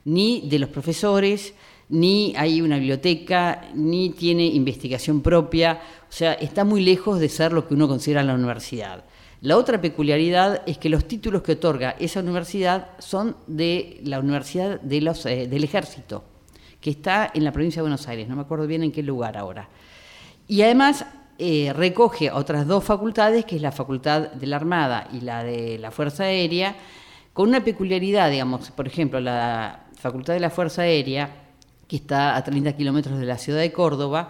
[0.04, 1.54] ni de los profesores,
[1.90, 7.54] ni hay una biblioteca, ni tiene investigación propia, o sea, está muy lejos de ser
[7.54, 9.06] lo que uno considera la universidad.
[9.41, 14.80] La otra peculiaridad es que los títulos que otorga esa universidad son de la Universidad
[14.84, 16.24] eh, del Ejército,
[16.80, 19.38] que está en la provincia de Buenos Aires, no me acuerdo bien en qué lugar
[19.38, 19.69] ahora.
[20.48, 21.06] Y además
[21.38, 25.78] eh, recoge otras dos facultades, que es la Facultad de la Armada y la de
[25.80, 26.76] la Fuerza Aérea,
[27.34, 31.30] con una peculiaridad, digamos, por ejemplo, la Facultad de la Fuerza Aérea,
[31.88, 34.30] que está a 30 kilómetros de la ciudad de Córdoba,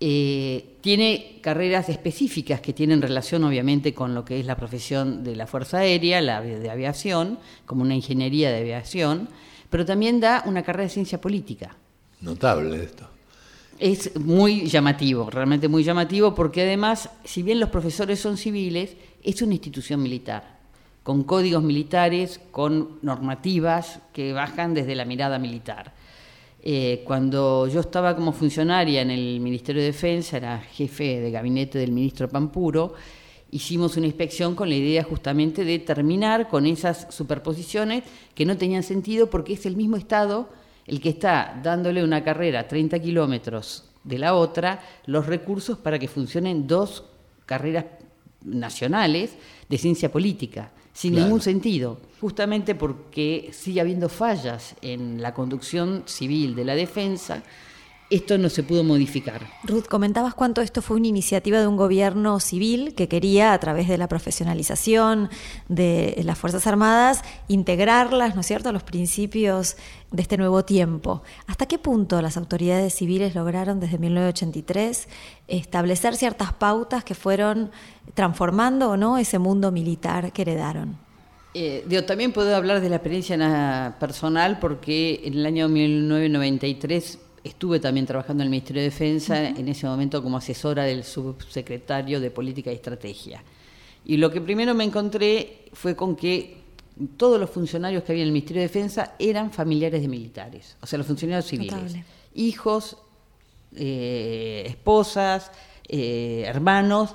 [0.00, 5.34] eh, tiene carreras específicas que tienen relación obviamente con lo que es la profesión de
[5.34, 9.28] la Fuerza Aérea, la de aviación, como una ingeniería de aviación,
[9.70, 11.74] pero también da una carrera de ciencia política.
[12.20, 13.08] Notable esto.
[13.78, 19.42] Es muy llamativo, realmente muy llamativo, porque además, si bien los profesores son civiles, es
[19.42, 20.58] una institución militar,
[21.02, 25.92] con códigos militares, con normativas que bajan desde la mirada militar.
[26.62, 31.78] Eh, cuando yo estaba como funcionaria en el Ministerio de Defensa, era jefe de gabinete
[31.78, 32.94] del ministro Pampuro,
[33.50, 38.04] hicimos una inspección con la idea justamente de terminar con esas superposiciones
[38.34, 40.48] que no tenían sentido porque es el mismo Estado
[40.86, 45.98] el que está dándole una carrera a 30 kilómetros de la otra los recursos para
[45.98, 47.04] que funcionen dos
[47.46, 47.84] carreras
[48.42, 49.36] nacionales
[49.68, 56.56] de ciencia política, sin ningún sentido, justamente porque sigue habiendo fallas en la conducción civil
[56.56, 57.44] de la defensa
[58.10, 59.42] esto no se pudo modificar.
[59.64, 63.86] Ruth, comentabas cuánto esto fue una iniciativa de un gobierno civil que quería, a través
[63.88, 65.28] de la profesionalización
[65.68, 69.76] de las Fuerzas Armadas, integrarlas, ¿no es cierto?, a los principios
[70.10, 71.22] de este nuevo tiempo.
[71.46, 75.08] ¿Hasta qué punto las autoridades civiles lograron desde 1983
[75.46, 77.70] establecer ciertas pautas que fueron
[78.14, 80.96] transformando o no ese mundo militar que heredaron?
[81.52, 87.18] Eh, también puedo hablar de la experiencia personal porque en el año 1993
[87.48, 92.20] estuve también trabajando en el Ministerio de Defensa, en ese momento como asesora del subsecretario
[92.20, 93.42] de Política y Estrategia.
[94.04, 96.58] Y lo que primero me encontré fue con que
[97.16, 100.86] todos los funcionarios que había en el Ministerio de Defensa eran familiares de militares, o
[100.86, 101.96] sea, los funcionarios civiles.
[102.34, 102.96] Hijos,
[103.76, 105.50] eh, esposas,
[105.88, 107.14] eh, hermanos.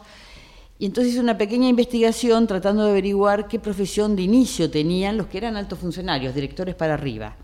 [0.80, 5.28] Y entonces hice una pequeña investigación tratando de averiguar qué profesión de inicio tenían los
[5.28, 7.36] que eran altos funcionarios, directores para arriba.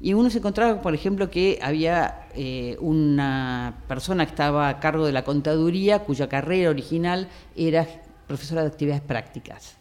[0.00, 5.04] Y uno se encontraba, por ejemplo, que había eh, una persona que estaba a cargo
[5.04, 7.86] de la contaduría cuya carrera original era
[8.26, 9.76] profesora de actividades prácticas.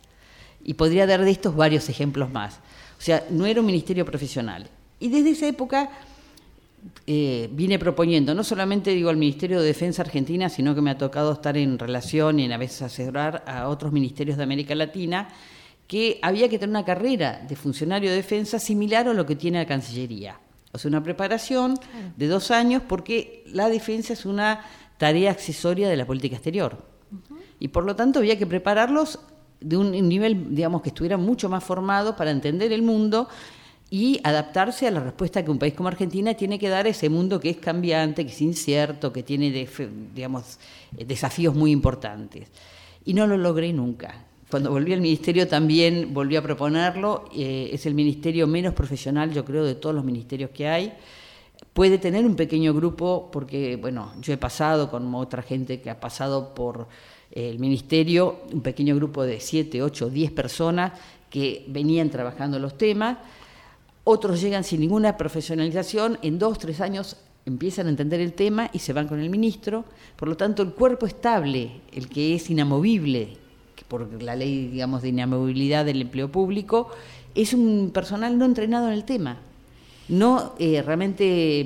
[0.64, 2.60] Y podría dar de estos varios ejemplos más.
[2.98, 4.70] O sea, no era un ministerio profesional.
[5.00, 5.90] Y desde esa época
[7.08, 10.98] eh, vine proponiendo, no solamente digo al Ministerio de Defensa Argentina, sino que me ha
[10.98, 15.30] tocado estar en relación y en a veces asesorar a otros ministerios de América Latina,
[15.90, 19.58] que había que tener una carrera de funcionario de defensa similar a lo que tiene
[19.58, 20.40] la Cancillería.
[20.72, 21.80] O sea, una preparación
[22.16, 24.62] de dos años porque la defensa es una
[25.00, 26.86] tarea accesoria de la política exterior.
[27.60, 29.20] Y por lo tanto había que prepararlos
[29.60, 33.28] de un nivel, digamos, que estuvieran mucho más formados para entender el mundo
[33.90, 37.10] y adaptarse a la respuesta que un país como Argentina tiene que dar a ese
[37.10, 39.68] mundo que es cambiante, que es incierto, que tiene,
[40.14, 40.60] digamos,
[40.92, 42.48] desafíos muy importantes.
[43.06, 44.29] Y no lo logré nunca.
[44.50, 47.26] Cuando volví al ministerio también volví a proponerlo.
[47.36, 50.94] Eh, es el ministerio menos profesional, yo creo, de todos los ministerios que hay.
[51.74, 56.00] Puede tener un pequeño grupo, porque, bueno, yo he pasado con otra gente que ha
[56.00, 56.88] pasado por
[57.32, 60.94] el ministerio, un pequeño grupo de siete, ocho, diez personas
[61.30, 63.18] que venían trabajando los temas
[64.12, 68.80] otros llegan sin ninguna profesionalización, en dos, tres años empiezan a entender el tema y
[68.80, 69.86] se van con el ministro.
[70.16, 73.38] Por lo tanto, el cuerpo estable, el que es inamovible,
[73.90, 76.90] por la ley, digamos, de inamovilidad del empleo público,
[77.36, 79.40] es un personal no entrenado en el tema.
[80.08, 81.66] No eh, realmente,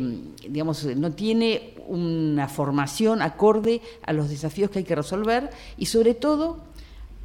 [0.49, 6.13] digamos, no tiene una formación acorde a los desafíos que hay que resolver y sobre
[6.13, 6.59] todo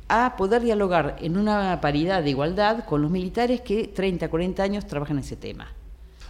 [0.08, 4.86] a poder dialogar en una paridad de igualdad con los militares que 30, 40 años
[4.86, 5.68] trabajan en ese tema.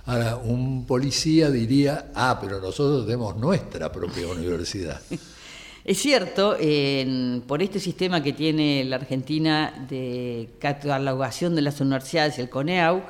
[0.05, 5.01] Ahora, un policía diría, ah, pero nosotros tenemos nuestra propia universidad.
[5.89, 6.55] Es cierto,
[7.47, 13.05] por este sistema que tiene la Argentina de catalogación de las universidades, el CONEAU,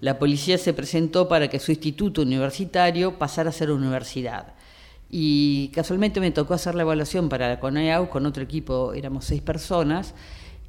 [0.00, 4.54] la policía se presentó para que su instituto universitario pasara a ser universidad.
[5.08, 9.40] Y casualmente me tocó hacer la evaluación para la CONEAU con otro equipo, éramos seis
[9.40, 10.12] personas.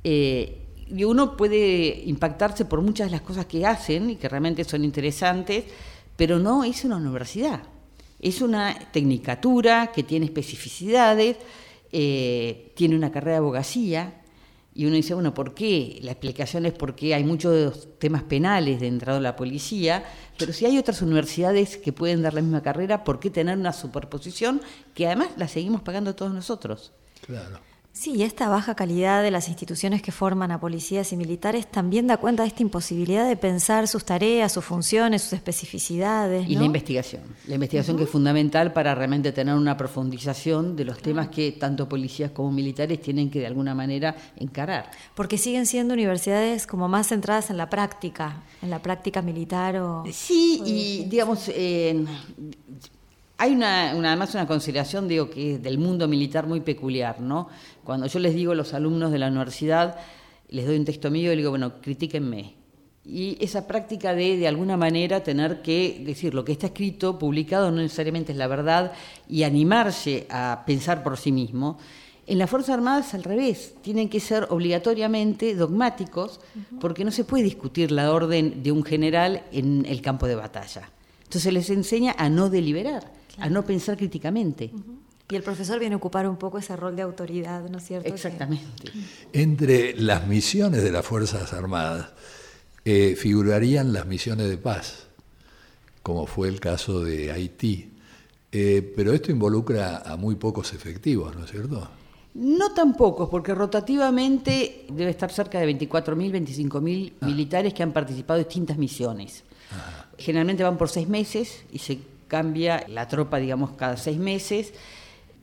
[0.03, 0.61] Eh,
[0.95, 4.83] y uno puede impactarse por muchas de las cosas que hacen y que realmente son
[4.83, 5.65] interesantes,
[6.17, 7.61] pero no es una universidad.
[8.19, 11.37] Es una tecnicatura que tiene especificidades,
[11.91, 14.21] eh, tiene una carrera de abogacía,
[14.77, 15.97] y uno dice, bueno, ¿por qué?
[16.03, 20.05] La explicación es porque hay muchos temas penales dentro de la policía,
[20.37, 23.73] pero si hay otras universidades que pueden dar la misma carrera, ¿por qué tener una
[23.73, 24.61] superposición
[24.93, 26.93] que además la seguimos pagando todos nosotros?
[27.25, 27.59] Claro.
[27.99, 32.17] Sí, esta baja calidad de las instituciones que forman a policías y militares también da
[32.17, 36.47] cuenta de esta imposibilidad de pensar sus tareas, sus funciones, sus especificidades.
[36.47, 37.23] Y la investigación.
[37.47, 41.89] La investigación que es fundamental para realmente tener una profundización de los temas que tanto
[41.89, 44.91] policías como militares tienen que de alguna manera encarar.
[45.15, 50.03] Porque siguen siendo universidades como más centradas en la práctica, en la práctica militar o...
[50.11, 51.49] Sí, y digamos,
[53.37, 57.49] hay una, además una consideración, digo, que es del mundo militar muy peculiar, ¿no?
[57.83, 59.97] Cuando yo les digo a los alumnos de la universidad,
[60.49, 62.55] les doy un texto mío y les digo, bueno, critíquenme.
[63.05, 67.69] Y esa práctica de, de alguna manera, tener que decir lo que está escrito, publicado,
[67.69, 68.91] no necesariamente es la verdad,
[69.29, 71.77] y animarse a pensar por sí mismo.
[72.25, 76.41] En las Fuerzas Armadas, al revés, tienen que ser obligatoriamente dogmáticos,
[76.81, 80.89] porque no se puede discutir la orden de un general en el campo de batalla.
[81.23, 84.71] Entonces les enseña a no deliberar a no pensar críticamente.
[85.29, 88.07] Y el profesor viene a ocupar un poco ese rol de autoridad, ¿no es cierto?
[88.07, 88.91] Exactamente.
[89.33, 92.11] Entre las misiones de las Fuerzas Armadas
[92.85, 95.07] eh, figurarían las misiones de paz,
[96.01, 97.91] como fue el caso de Haití.
[98.53, 101.89] Eh, pero esto involucra a muy pocos efectivos, ¿no es cierto?
[102.35, 107.25] No tan pocos, porque rotativamente debe estar cerca de 24.000, 25.000 ah.
[107.25, 109.43] militares que han participado en distintas misiones.
[110.17, 114.73] Generalmente van por seis meses y se cambia la tropa, digamos, cada seis meses.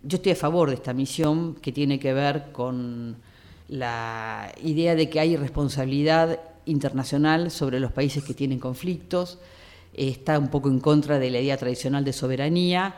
[0.03, 3.17] Yo estoy a favor de esta misión que tiene que ver con
[3.69, 9.39] la idea de que hay responsabilidad internacional sobre los países que tienen conflictos,
[9.95, 12.95] está un poco en contra de la idea tradicional de soberanía,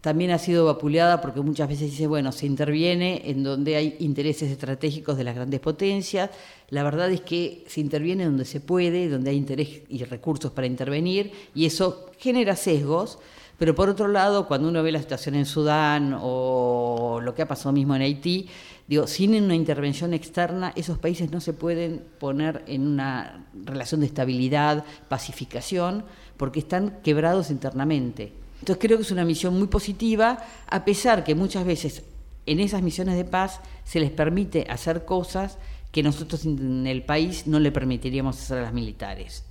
[0.00, 4.50] también ha sido vapuleada porque muchas veces dice, bueno, se interviene en donde hay intereses
[4.50, 6.30] estratégicos de las grandes potencias.
[6.70, 10.66] La verdad es que se interviene donde se puede, donde hay interés y recursos para
[10.66, 13.18] intervenir, y eso genera sesgos.
[13.58, 17.48] Pero por otro lado, cuando uno ve la situación en Sudán o lo que ha
[17.48, 18.48] pasado mismo en Haití,
[18.86, 24.06] digo, sin una intervención externa, esos países no se pueden poner en una relación de
[24.06, 26.04] estabilidad, pacificación,
[26.36, 28.32] porque están quebrados internamente.
[28.60, 30.38] Entonces creo que es una misión muy positiva,
[30.68, 32.02] a pesar que muchas veces
[32.46, 35.58] en esas misiones de paz se les permite hacer cosas
[35.92, 39.44] que nosotros en el país no le permitiríamos hacer a las militares.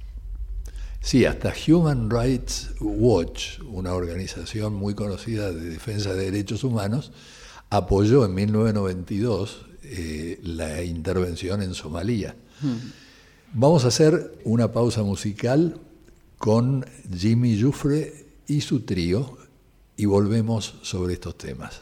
[1.00, 7.12] Sí, hasta Human Rights Watch, una organización muy conocida de defensa de derechos humanos,
[7.70, 12.36] apoyó en 1992 eh, la intervención en Somalia.
[12.62, 12.78] Hmm.
[13.54, 15.80] Vamos a hacer una pausa musical
[16.38, 16.86] con
[17.16, 19.38] Jimmy Jufre y su trío
[19.96, 21.82] y volvemos sobre estos temas.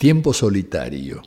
[0.00, 1.20] Tiempo solitario,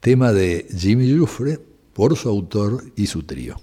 [0.00, 1.60] tema de Jimmy Jufre
[1.92, 3.60] por su autor y su trío.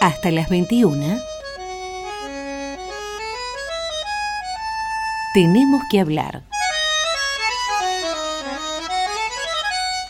[0.00, 1.16] Hasta las 21.
[5.32, 6.42] Tenemos que hablar.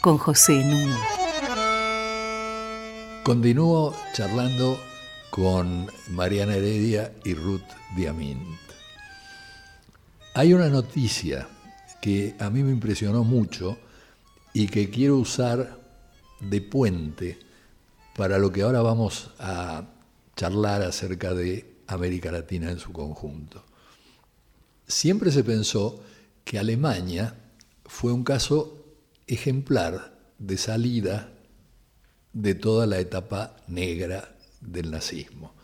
[0.01, 0.97] Con José Nuno.
[3.23, 4.81] Continúo charlando
[5.29, 8.66] con Mariana Heredia y Ruth Diamint.
[10.37, 11.49] Hay una noticia
[12.03, 13.79] que a mí me impresionó mucho
[14.53, 15.81] y que quiero usar
[16.41, 17.39] de puente
[18.15, 19.89] para lo que ahora vamos a
[20.37, 23.65] charlar acerca de América Latina en su conjunto.
[24.87, 26.03] Siempre se pensó
[26.45, 27.35] que Alemania
[27.87, 28.85] fue un caso
[29.27, 31.33] ejemplar de salida
[32.35, 35.55] de toda la etapa negra del nazismo.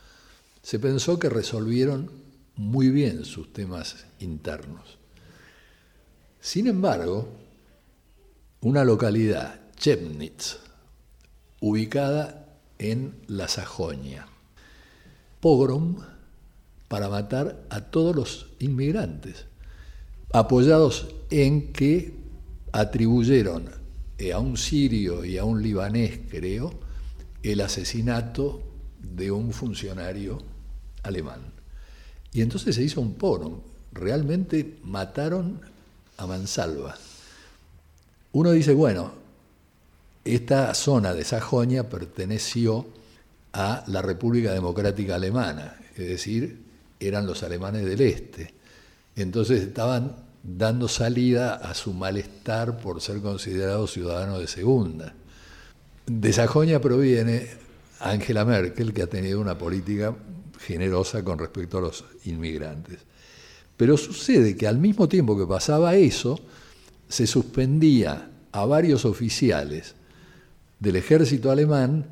[0.62, 2.21] Se pensó que resolvieron
[2.56, 4.98] muy bien sus temas internos.
[6.40, 7.28] Sin embargo,
[8.60, 10.58] una localidad, Chemnitz,
[11.60, 14.26] ubicada en la Sajonia,
[15.40, 15.96] pogrom
[16.88, 19.46] para matar a todos los inmigrantes,
[20.32, 22.14] apoyados en que
[22.72, 23.70] atribuyeron
[24.32, 26.72] a un sirio y a un libanés, creo,
[27.42, 28.62] el asesinato
[29.00, 30.38] de un funcionario
[31.02, 31.61] alemán.
[32.32, 33.60] Y entonces se hizo un pogrom.
[33.92, 35.60] Realmente mataron
[36.16, 36.96] a mansalva.
[38.32, 39.12] Uno dice, bueno,
[40.24, 42.86] esta zona de Sajonia perteneció
[43.52, 46.62] a la República Democrática Alemana, es decir,
[47.00, 48.54] eran los alemanes del este.
[49.16, 55.14] Entonces estaban dando salida a su malestar por ser considerados ciudadanos de segunda.
[56.06, 57.48] De Sajonia proviene
[58.00, 60.14] Angela Merkel, que ha tenido una política
[60.66, 63.00] generosa con respecto a los inmigrantes.
[63.76, 66.38] Pero sucede que al mismo tiempo que pasaba eso,
[67.08, 69.94] se suspendía a varios oficiales
[70.78, 72.06] del ejército alemán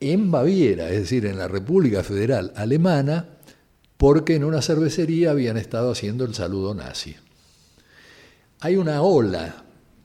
[0.00, 3.26] en Baviera, es decir, en la República Federal Alemana,
[3.96, 7.14] porque en una cervecería habían estado haciendo el saludo nazi.
[8.60, 9.64] Hay una ola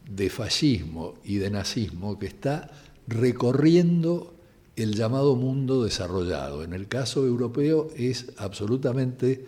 [0.10, 2.72] de fascismo y de nazismo que está
[3.08, 4.37] recorriendo
[4.78, 6.64] el llamado mundo desarrollado.
[6.64, 9.46] En el caso europeo es absolutamente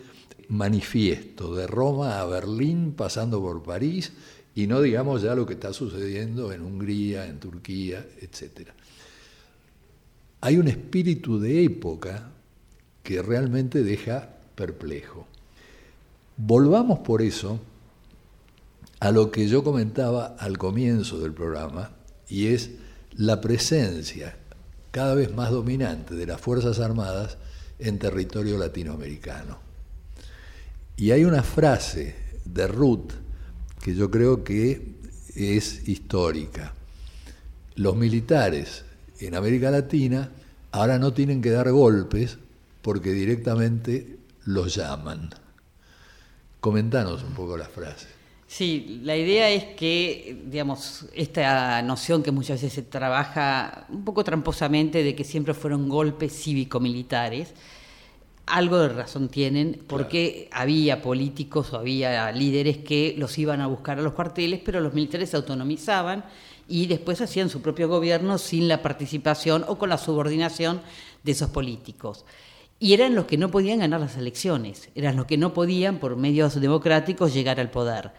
[0.48, 4.12] manifiesto, de Roma a Berlín, pasando por París,
[4.56, 8.70] y no digamos ya lo que está sucediendo en Hungría, en Turquía, etc.
[10.40, 12.32] Hay un espíritu de época
[13.04, 15.28] que realmente deja perplejo.
[16.36, 17.60] Volvamos por eso
[18.98, 21.92] a lo que yo comentaba al comienzo del programa,
[22.28, 22.72] y es
[23.12, 24.39] la presencia
[24.90, 27.38] cada vez más dominante de las Fuerzas Armadas
[27.78, 29.58] en territorio latinoamericano.
[30.96, 32.14] Y hay una frase
[32.44, 33.12] de Ruth
[33.80, 34.96] que yo creo que
[35.34, 36.74] es histórica.
[37.76, 38.84] Los militares
[39.20, 40.30] en América Latina
[40.72, 42.38] ahora no tienen que dar golpes
[42.82, 45.30] porque directamente los llaman.
[46.60, 48.19] Comentanos un poco la frase.
[48.52, 54.24] Sí, la idea es que, digamos, esta noción que muchas veces se trabaja un poco
[54.24, 57.54] tramposamente de que siempre fueron golpes cívico-militares,
[58.46, 64.00] algo de razón tienen, porque había políticos o había líderes que los iban a buscar
[64.00, 66.24] a los cuarteles, pero los militares se autonomizaban
[66.66, 70.80] y después hacían su propio gobierno sin la participación o con la subordinación
[71.22, 72.24] de esos políticos.
[72.80, 76.16] Y eran los que no podían ganar las elecciones, eran los que no podían, por
[76.16, 78.10] medios democráticos, llegar al poder.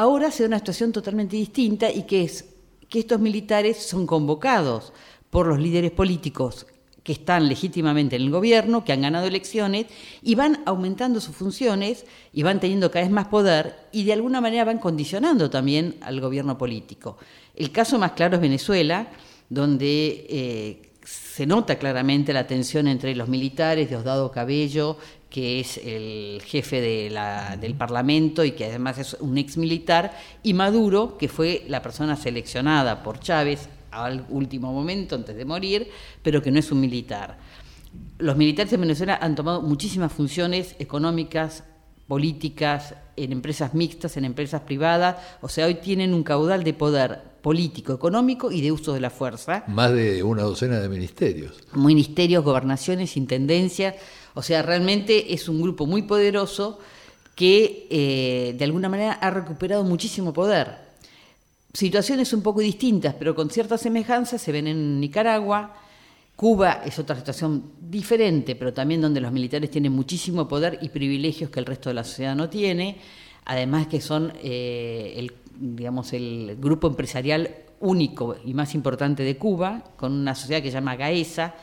[0.00, 2.46] Ahora se da una situación totalmente distinta y que es
[2.88, 4.94] que estos militares son convocados
[5.28, 6.66] por los líderes políticos
[7.02, 9.88] que están legítimamente en el gobierno, que han ganado elecciones,
[10.22, 14.40] y van aumentando sus funciones y van teniendo cada vez más poder y de alguna
[14.40, 17.18] manera van condicionando también al gobierno político.
[17.54, 19.06] El caso más claro es Venezuela,
[19.50, 24.96] donde eh, se nota claramente la tensión entre los militares, Diosdado Cabello,
[25.30, 30.12] que es el jefe del Parlamento y que además es un ex militar,
[30.42, 35.88] y Maduro, que fue la persona seleccionada por Chávez al último momento, antes de morir,
[36.22, 37.38] pero que no es un militar.
[38.18, 41.64] Los militares en Venezuela han tomado muchísimas funciones económicas,
[42.06, 42.94] políticas,
[43.24, 47.92] en empresas mixtas, en empresas privadas, o sea, hoy tienen un caudal de poder político,
[47.92, 49.64] económico y de uso de la fuerza.
[49.66, 51.54] Más de una docena de ministerios.
[51.74, 53.94] Ministerios, gobernaciones, intendencias,
[54.34, 56.78] o sea, realmente es un grupo muy poderoso
[57.34, 60.90] que eh, de alguna manera ha recuperado muchísimo poder.
[61.72, 65.74] Situaciones un poco distintas, pero con ciertas semejanzas se ven en Nicaragua.
[66.40, 71.50] Cuba es otra situación diferente, pero también donde los militares tienen muchísimo poder y privilegios
[71.50, 72.96] que el resto de la sociedad no tiene.
[73.44, 79.84] Además que son eh, el, digamos, el grupo empresarial único y más importante de Cuba,
[79.98, 81.56] con una sociedad que se llama GAESA,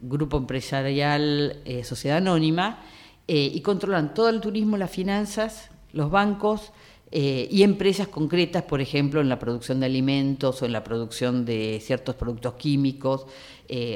[0.00, 2.80] grupo empresarial, eh, sociedad anónima,
[3.28, 6.72] eh, y controlan todo el turismo, las finanzas, los bancos
[7.12, 11.44] eh, y empresas concretas, por ejemplo, en la producción de alimentos o en la producción
[11.44, 13.26] de ciertos productos químicos,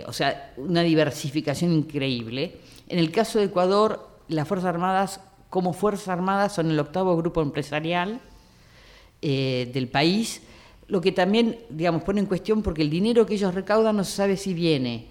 [0.07, 2.57] o sea, una diversificación increíble.
[2.89, 7.41] En el caso de Ecuador, las Fuerzas Armadas, como Fuerzas Armadas, son el octavo grupo
[7.41, 8.21] empresarial
[9.23, 10.43] del país,
[10.91, 14.13] lo que también, digamos, pone en cuestión porque el dinero que ellos recaudan no se
[14.13, 15.07] sabe si viene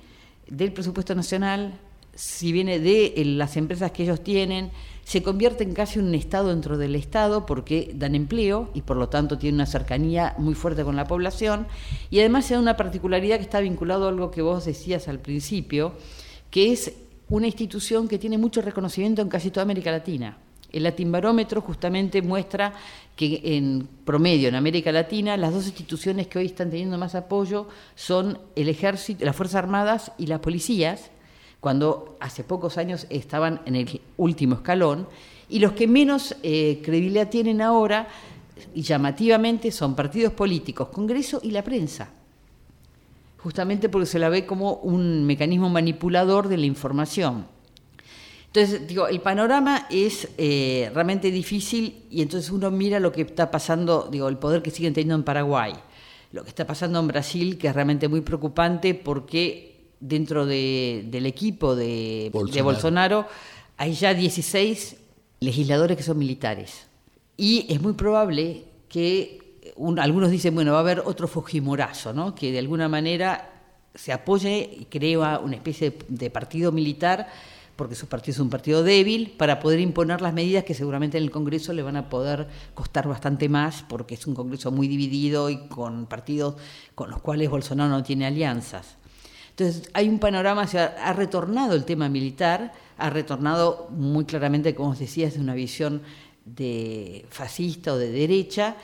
[0.50, 1.80] del presupuesto nacional,
[2.14, 4.72] si viene de eh, las empresas que ellos tienen,
[5.10, 9.10] se convierte en casi un Estado dentro del Estado porque dan empleo y por lo
[9.10, 11.66] tanto tiene una cercanía muy fuerte con la población
[12.12, 15.18] y además se da una particularidad que está vinculado a algo que vos decías al
[15.18, 15.93] principio,
[16.51, 16.93] que es
[17.28, 20.38] una institución que tiene mucho reconocimiento en casi toda América Latina.
[20.72, 22.74] El Latimbarómetro justamente muestra
[23.16, 27.68] que en promedio en América Latina las dos instituciones que hoy están teniendo más apoyo
[27.95, 31.10] son el ejército, las Fuerzas Armadas y las policías,
[31.60, 35.07] cuando hace pocos años estaban en el último escalón,
[35.49, 38.07] y los que menos eh, credibilidad tienen ahora,
[38.74, 42.10] y llamativamente, son partidos políticos, Congreso y la prensa,
[43.38, 47.45] justamente porque se la ve como un mecanismo manipulador de la información.
[48.47, 53.51] Entonces, digo, el panorama es eh, realmente difícil y entonces uno mira lo que está
[53.51, 55.74] pasando, digo, el poder que siguen teniendo en Paraguay,
[56.32, 59.68] lo que está pasando en Brasil, que es realmente muy preocupante porque
[60.00, 63.28] dentro del equipo de Bolsonaro.
[63.78, 64.97] hay ya 16
[65.39, 66.88] legisladores que son militares.
[67.38, 69.39] Y es muy probable que
[69.97, 72.36] algunos dicen, bueno, va a haber otro Fujimorazo, ¿no?
[72.36, 73.54] que de alguna manera
[73.95, 77.28] se apoye y crea una especie de partido militar
[77.80, 81.24] porque su partido es un partido débil, para poder imponer las medidas que seguramente en
[81.24, 85.50] el Congreso le van a poder costar bastante más, porque es un Congreso muy dividido
[85.50, 86.56] y con partidos
[86.93, 88.99] con los cuales Bolsonaro no tiene alianzas.
[89.60, 94.91] Entonces, hay un panorama, se ha retornado el tema militar, ha retornado muy claramente, como
[94.91, 96.01] os decía, desde una visión
[96.45, 98.78] de fascista o de derecha,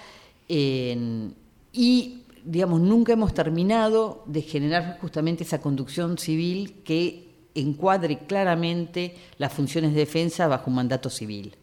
[0.49, 9.53] y digamos, nunca hemos terminado de generar justamente esa conducción civil que encuadre claramente las
[9.53, 11.55] funciones de defensa bajo un mandato civil.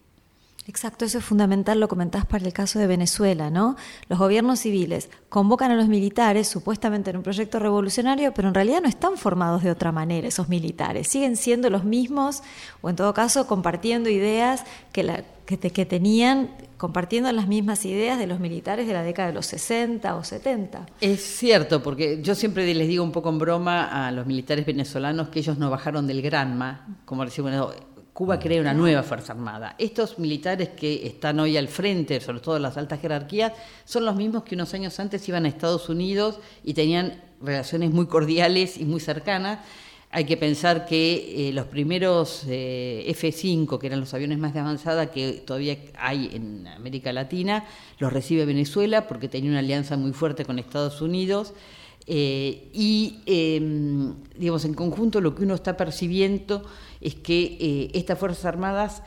[0.67, 3.75] Exacto, eso es fundamental, lo comentás para el caso de Venezuela, ¿no?
[4.09, 8.81] Los gobiernos civiles convocan a los militares supuestamente en un proyecto revolucionario, pero en realidad
[8.81, 12.43] no están formados de otra manera esos militares, siguen siendo los mismos
[12.81, 18.17] o en todo caso compartiendo ideas que, la, que, que tenían, compartiendo las mismas ideas
[18.21, 20.87] de los militares de la década de los 60 o 70.
[21.01, 25.29] Es cierto, porque yo siempre les digo un poco en broma a los militares venezolanos
[25.29, 27.73] que ellos no bajaron del Granma, como bueno,
[28.13, 29.75] Cuba crea una nueva Fuerza Armada.
[29.79, 33.53] Estos militares que están hoy al frente, sobre todo las altas jerarquías,
[33.87, 38.07] son los mismos que unos años antes iban a Estados Unidos y tenían relaciones muy
[38.07, 39.61] cordiales y muy cercanas.
[40.11, 44.61] Hay que pensar que eh, los primeros eh, F-5, que eran los aviones más de
[44.61, 47.65] avanzada que todavía hay en América Latina,
[47.99, 51.55] los recibe Venezuela porque tenía una alianza muy fuerte con Estados Unidos.
[52.07, 56.65] Eh, y, em, digamos, en conjunto lo que uno está percibiendo
[57.01, 59.03] es que eh, estas Fuerzas Armadas,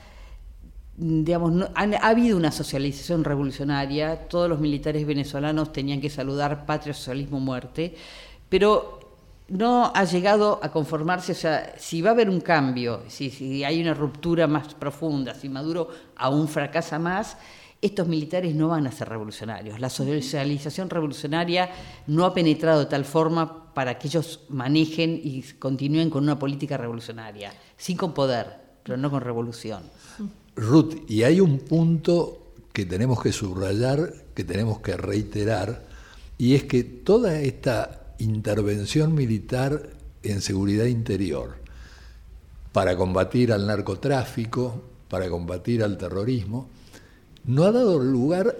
[0.97, 7.39] digamos, ha habido una socialización revolucionaria, todos los militares venezolanos tenían que saludar patria, socialismo,
[7.39, 7.95] muerte,
[8.47, 8.99] pero
[9.47, 13.63] no ha llegado a conformarse, o sea, si va a haber un cambio, si, si
[13.63, 17.37] hay una ruptura más profunda, si Maduro aún fracasa más,
[17.81, 19.79] estos militares no van a ser revolucionarios.
[19.79, 21.69] La socialización revolucionaria
[22.07, 26.77] no ha penetrado de tal forma para que ellos manejen y continúen con una política
[26.77, 28.47] revolucionaria, sí con poder,
[28.83, 29.83] pero no con revolución.
[30.55, 35.83] Ruth, y hay un punto que tenemos que subrayar, que tenemos que reiterar,
[36.37, 39.89] y es que toda esta intervención militar
[40.23, 41.55] en seguridad interior
[42.71, 46.67] para combatir al narcotráfico, para combatir al terrorismo,
[47.47, 48.55] no ha dado lugar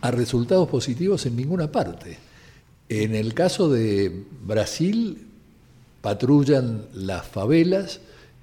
[0.00, 2.18] a resultados positivos en ninguna parte.
[2.88, 5.26] En el caso de Brasil,
[6.00, 8.00] patrullan las favelas,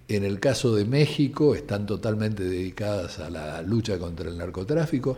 [0.07, 5.17] en el caso de México, están totalmente dedicadas a la lucha contra el narcotráfico.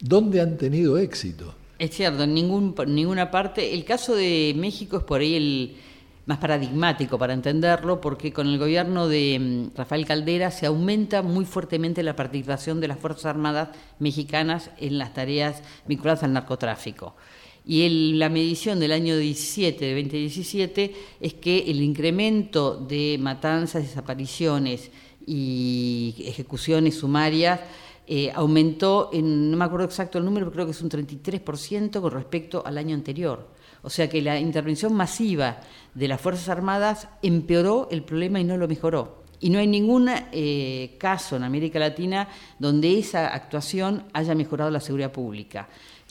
[0.00, 1.54] ¿Dónde han tenido éxito?
[1.78, 3.74] Es cierto, en ningún, ninguna parte.
[3.74, 5.76] El caso de México es por ahí el,
[6.28, 11.46] más paradigmático para entenderlo, porque con el gobierno de mm, Rafael Caldera se aumenta muy
[11.46, 17.16] fuertemente la participación de las Fuerzas Armadas mexicanas en las tareas vinculadas al narcotráfico.
[17.64, 24.90] Y la medición del año 17, de 2017, es que el incremento de matanzas, desapariciones
[25.26, 27.60] y ejecuciones sumarias
[28.06, 32.02] eh, aumentó, en, no me acuerdo exacto el número, pero creo que es un 33%
[32.02, 33.57] con respecto al año anterior.
[33.82, 35.60] O sea que la intervención masiva
[35.94, 39.22] de las Fuerzas Armadas empeoró el problema y no lo mejoró.
[39.40, 44.80] Y no hay ningún eh, caso en América Latina donde esa actuación haya mejorado la
[44.80, 45.68] seguridad pública.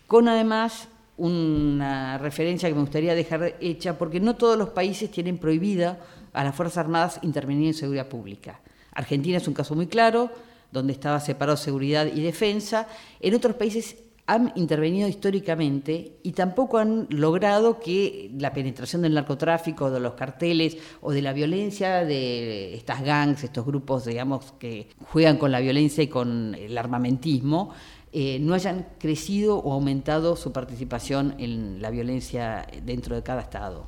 [0.08, 0.88] Con además
[1.18, 6.00] una referencia que me gustaría dejar hecha, porque no todos los países tienen prohibida
[6.32, 8.62] a las Fuerzas Armadas intervenir en seguridad pública.
[8.94, 10.32] Argentina es un caso muy claro,
[10.72, 12.88] donde estaba separado seguridad y defensa.
[13.20, 13.98] En otros países
[14.28, 20.78] han intervenido históricamente y tampoco han logrado que la penetración del narcotráfico, de los carteles
[21.02, 26.04] o de la violencia de estas gangs, estos grupos, digamos, que juegan con la violencia
[26.04, 27.74] y con el armamentismo,
[28.12, 33.88] eh, no hayan crecido o aumentado su participación en la violencia dentro de cada Estado.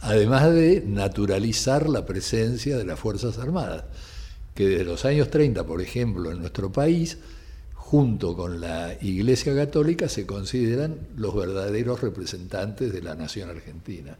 [0.00, 3.84] Además de naturalizar la presencia de las Fuerzas Armadas.
[4.54, 7.18] que desde los años 30, por ejemplo, en nuestro país,
[7.92, 14.16] junto con la Iglesia Católica, se consideran los verdaderos representantes de la nación argentina.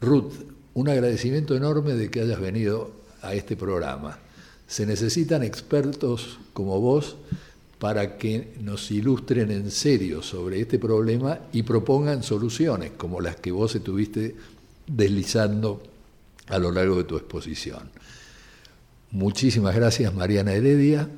[0.00, 0.32] Ruth,
[0.74, 2.90] un agradecimiento enorme de que hayas venido
[3.22, 4.18] a este programa.
[4.66, 7.14] Se necesitan expertos como vos
[7.78, 13.52] para que nos ilustren en serio sobre este problema y propongan soluciones como las que
[13.52, 14.34] vos estuviste
[14.84, 15.80] deslizando
[16.48, 17.88] a lo largo de tu exposición.
[19.12, 21.08] Muchísimas gracias Mariana Heredia,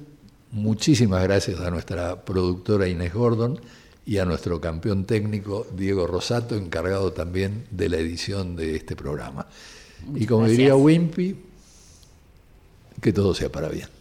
[0.52, 3.60] muchísimas gracias a nuestra productora Inés Gordon
[4.06, 9.46] y a nuestro campeón técnico Diego Rosato, encargado también de la edición de este programa.
[10.14, 11.36] y como diría Wimpy,
[13.00, 13.99] que todo sea para bien.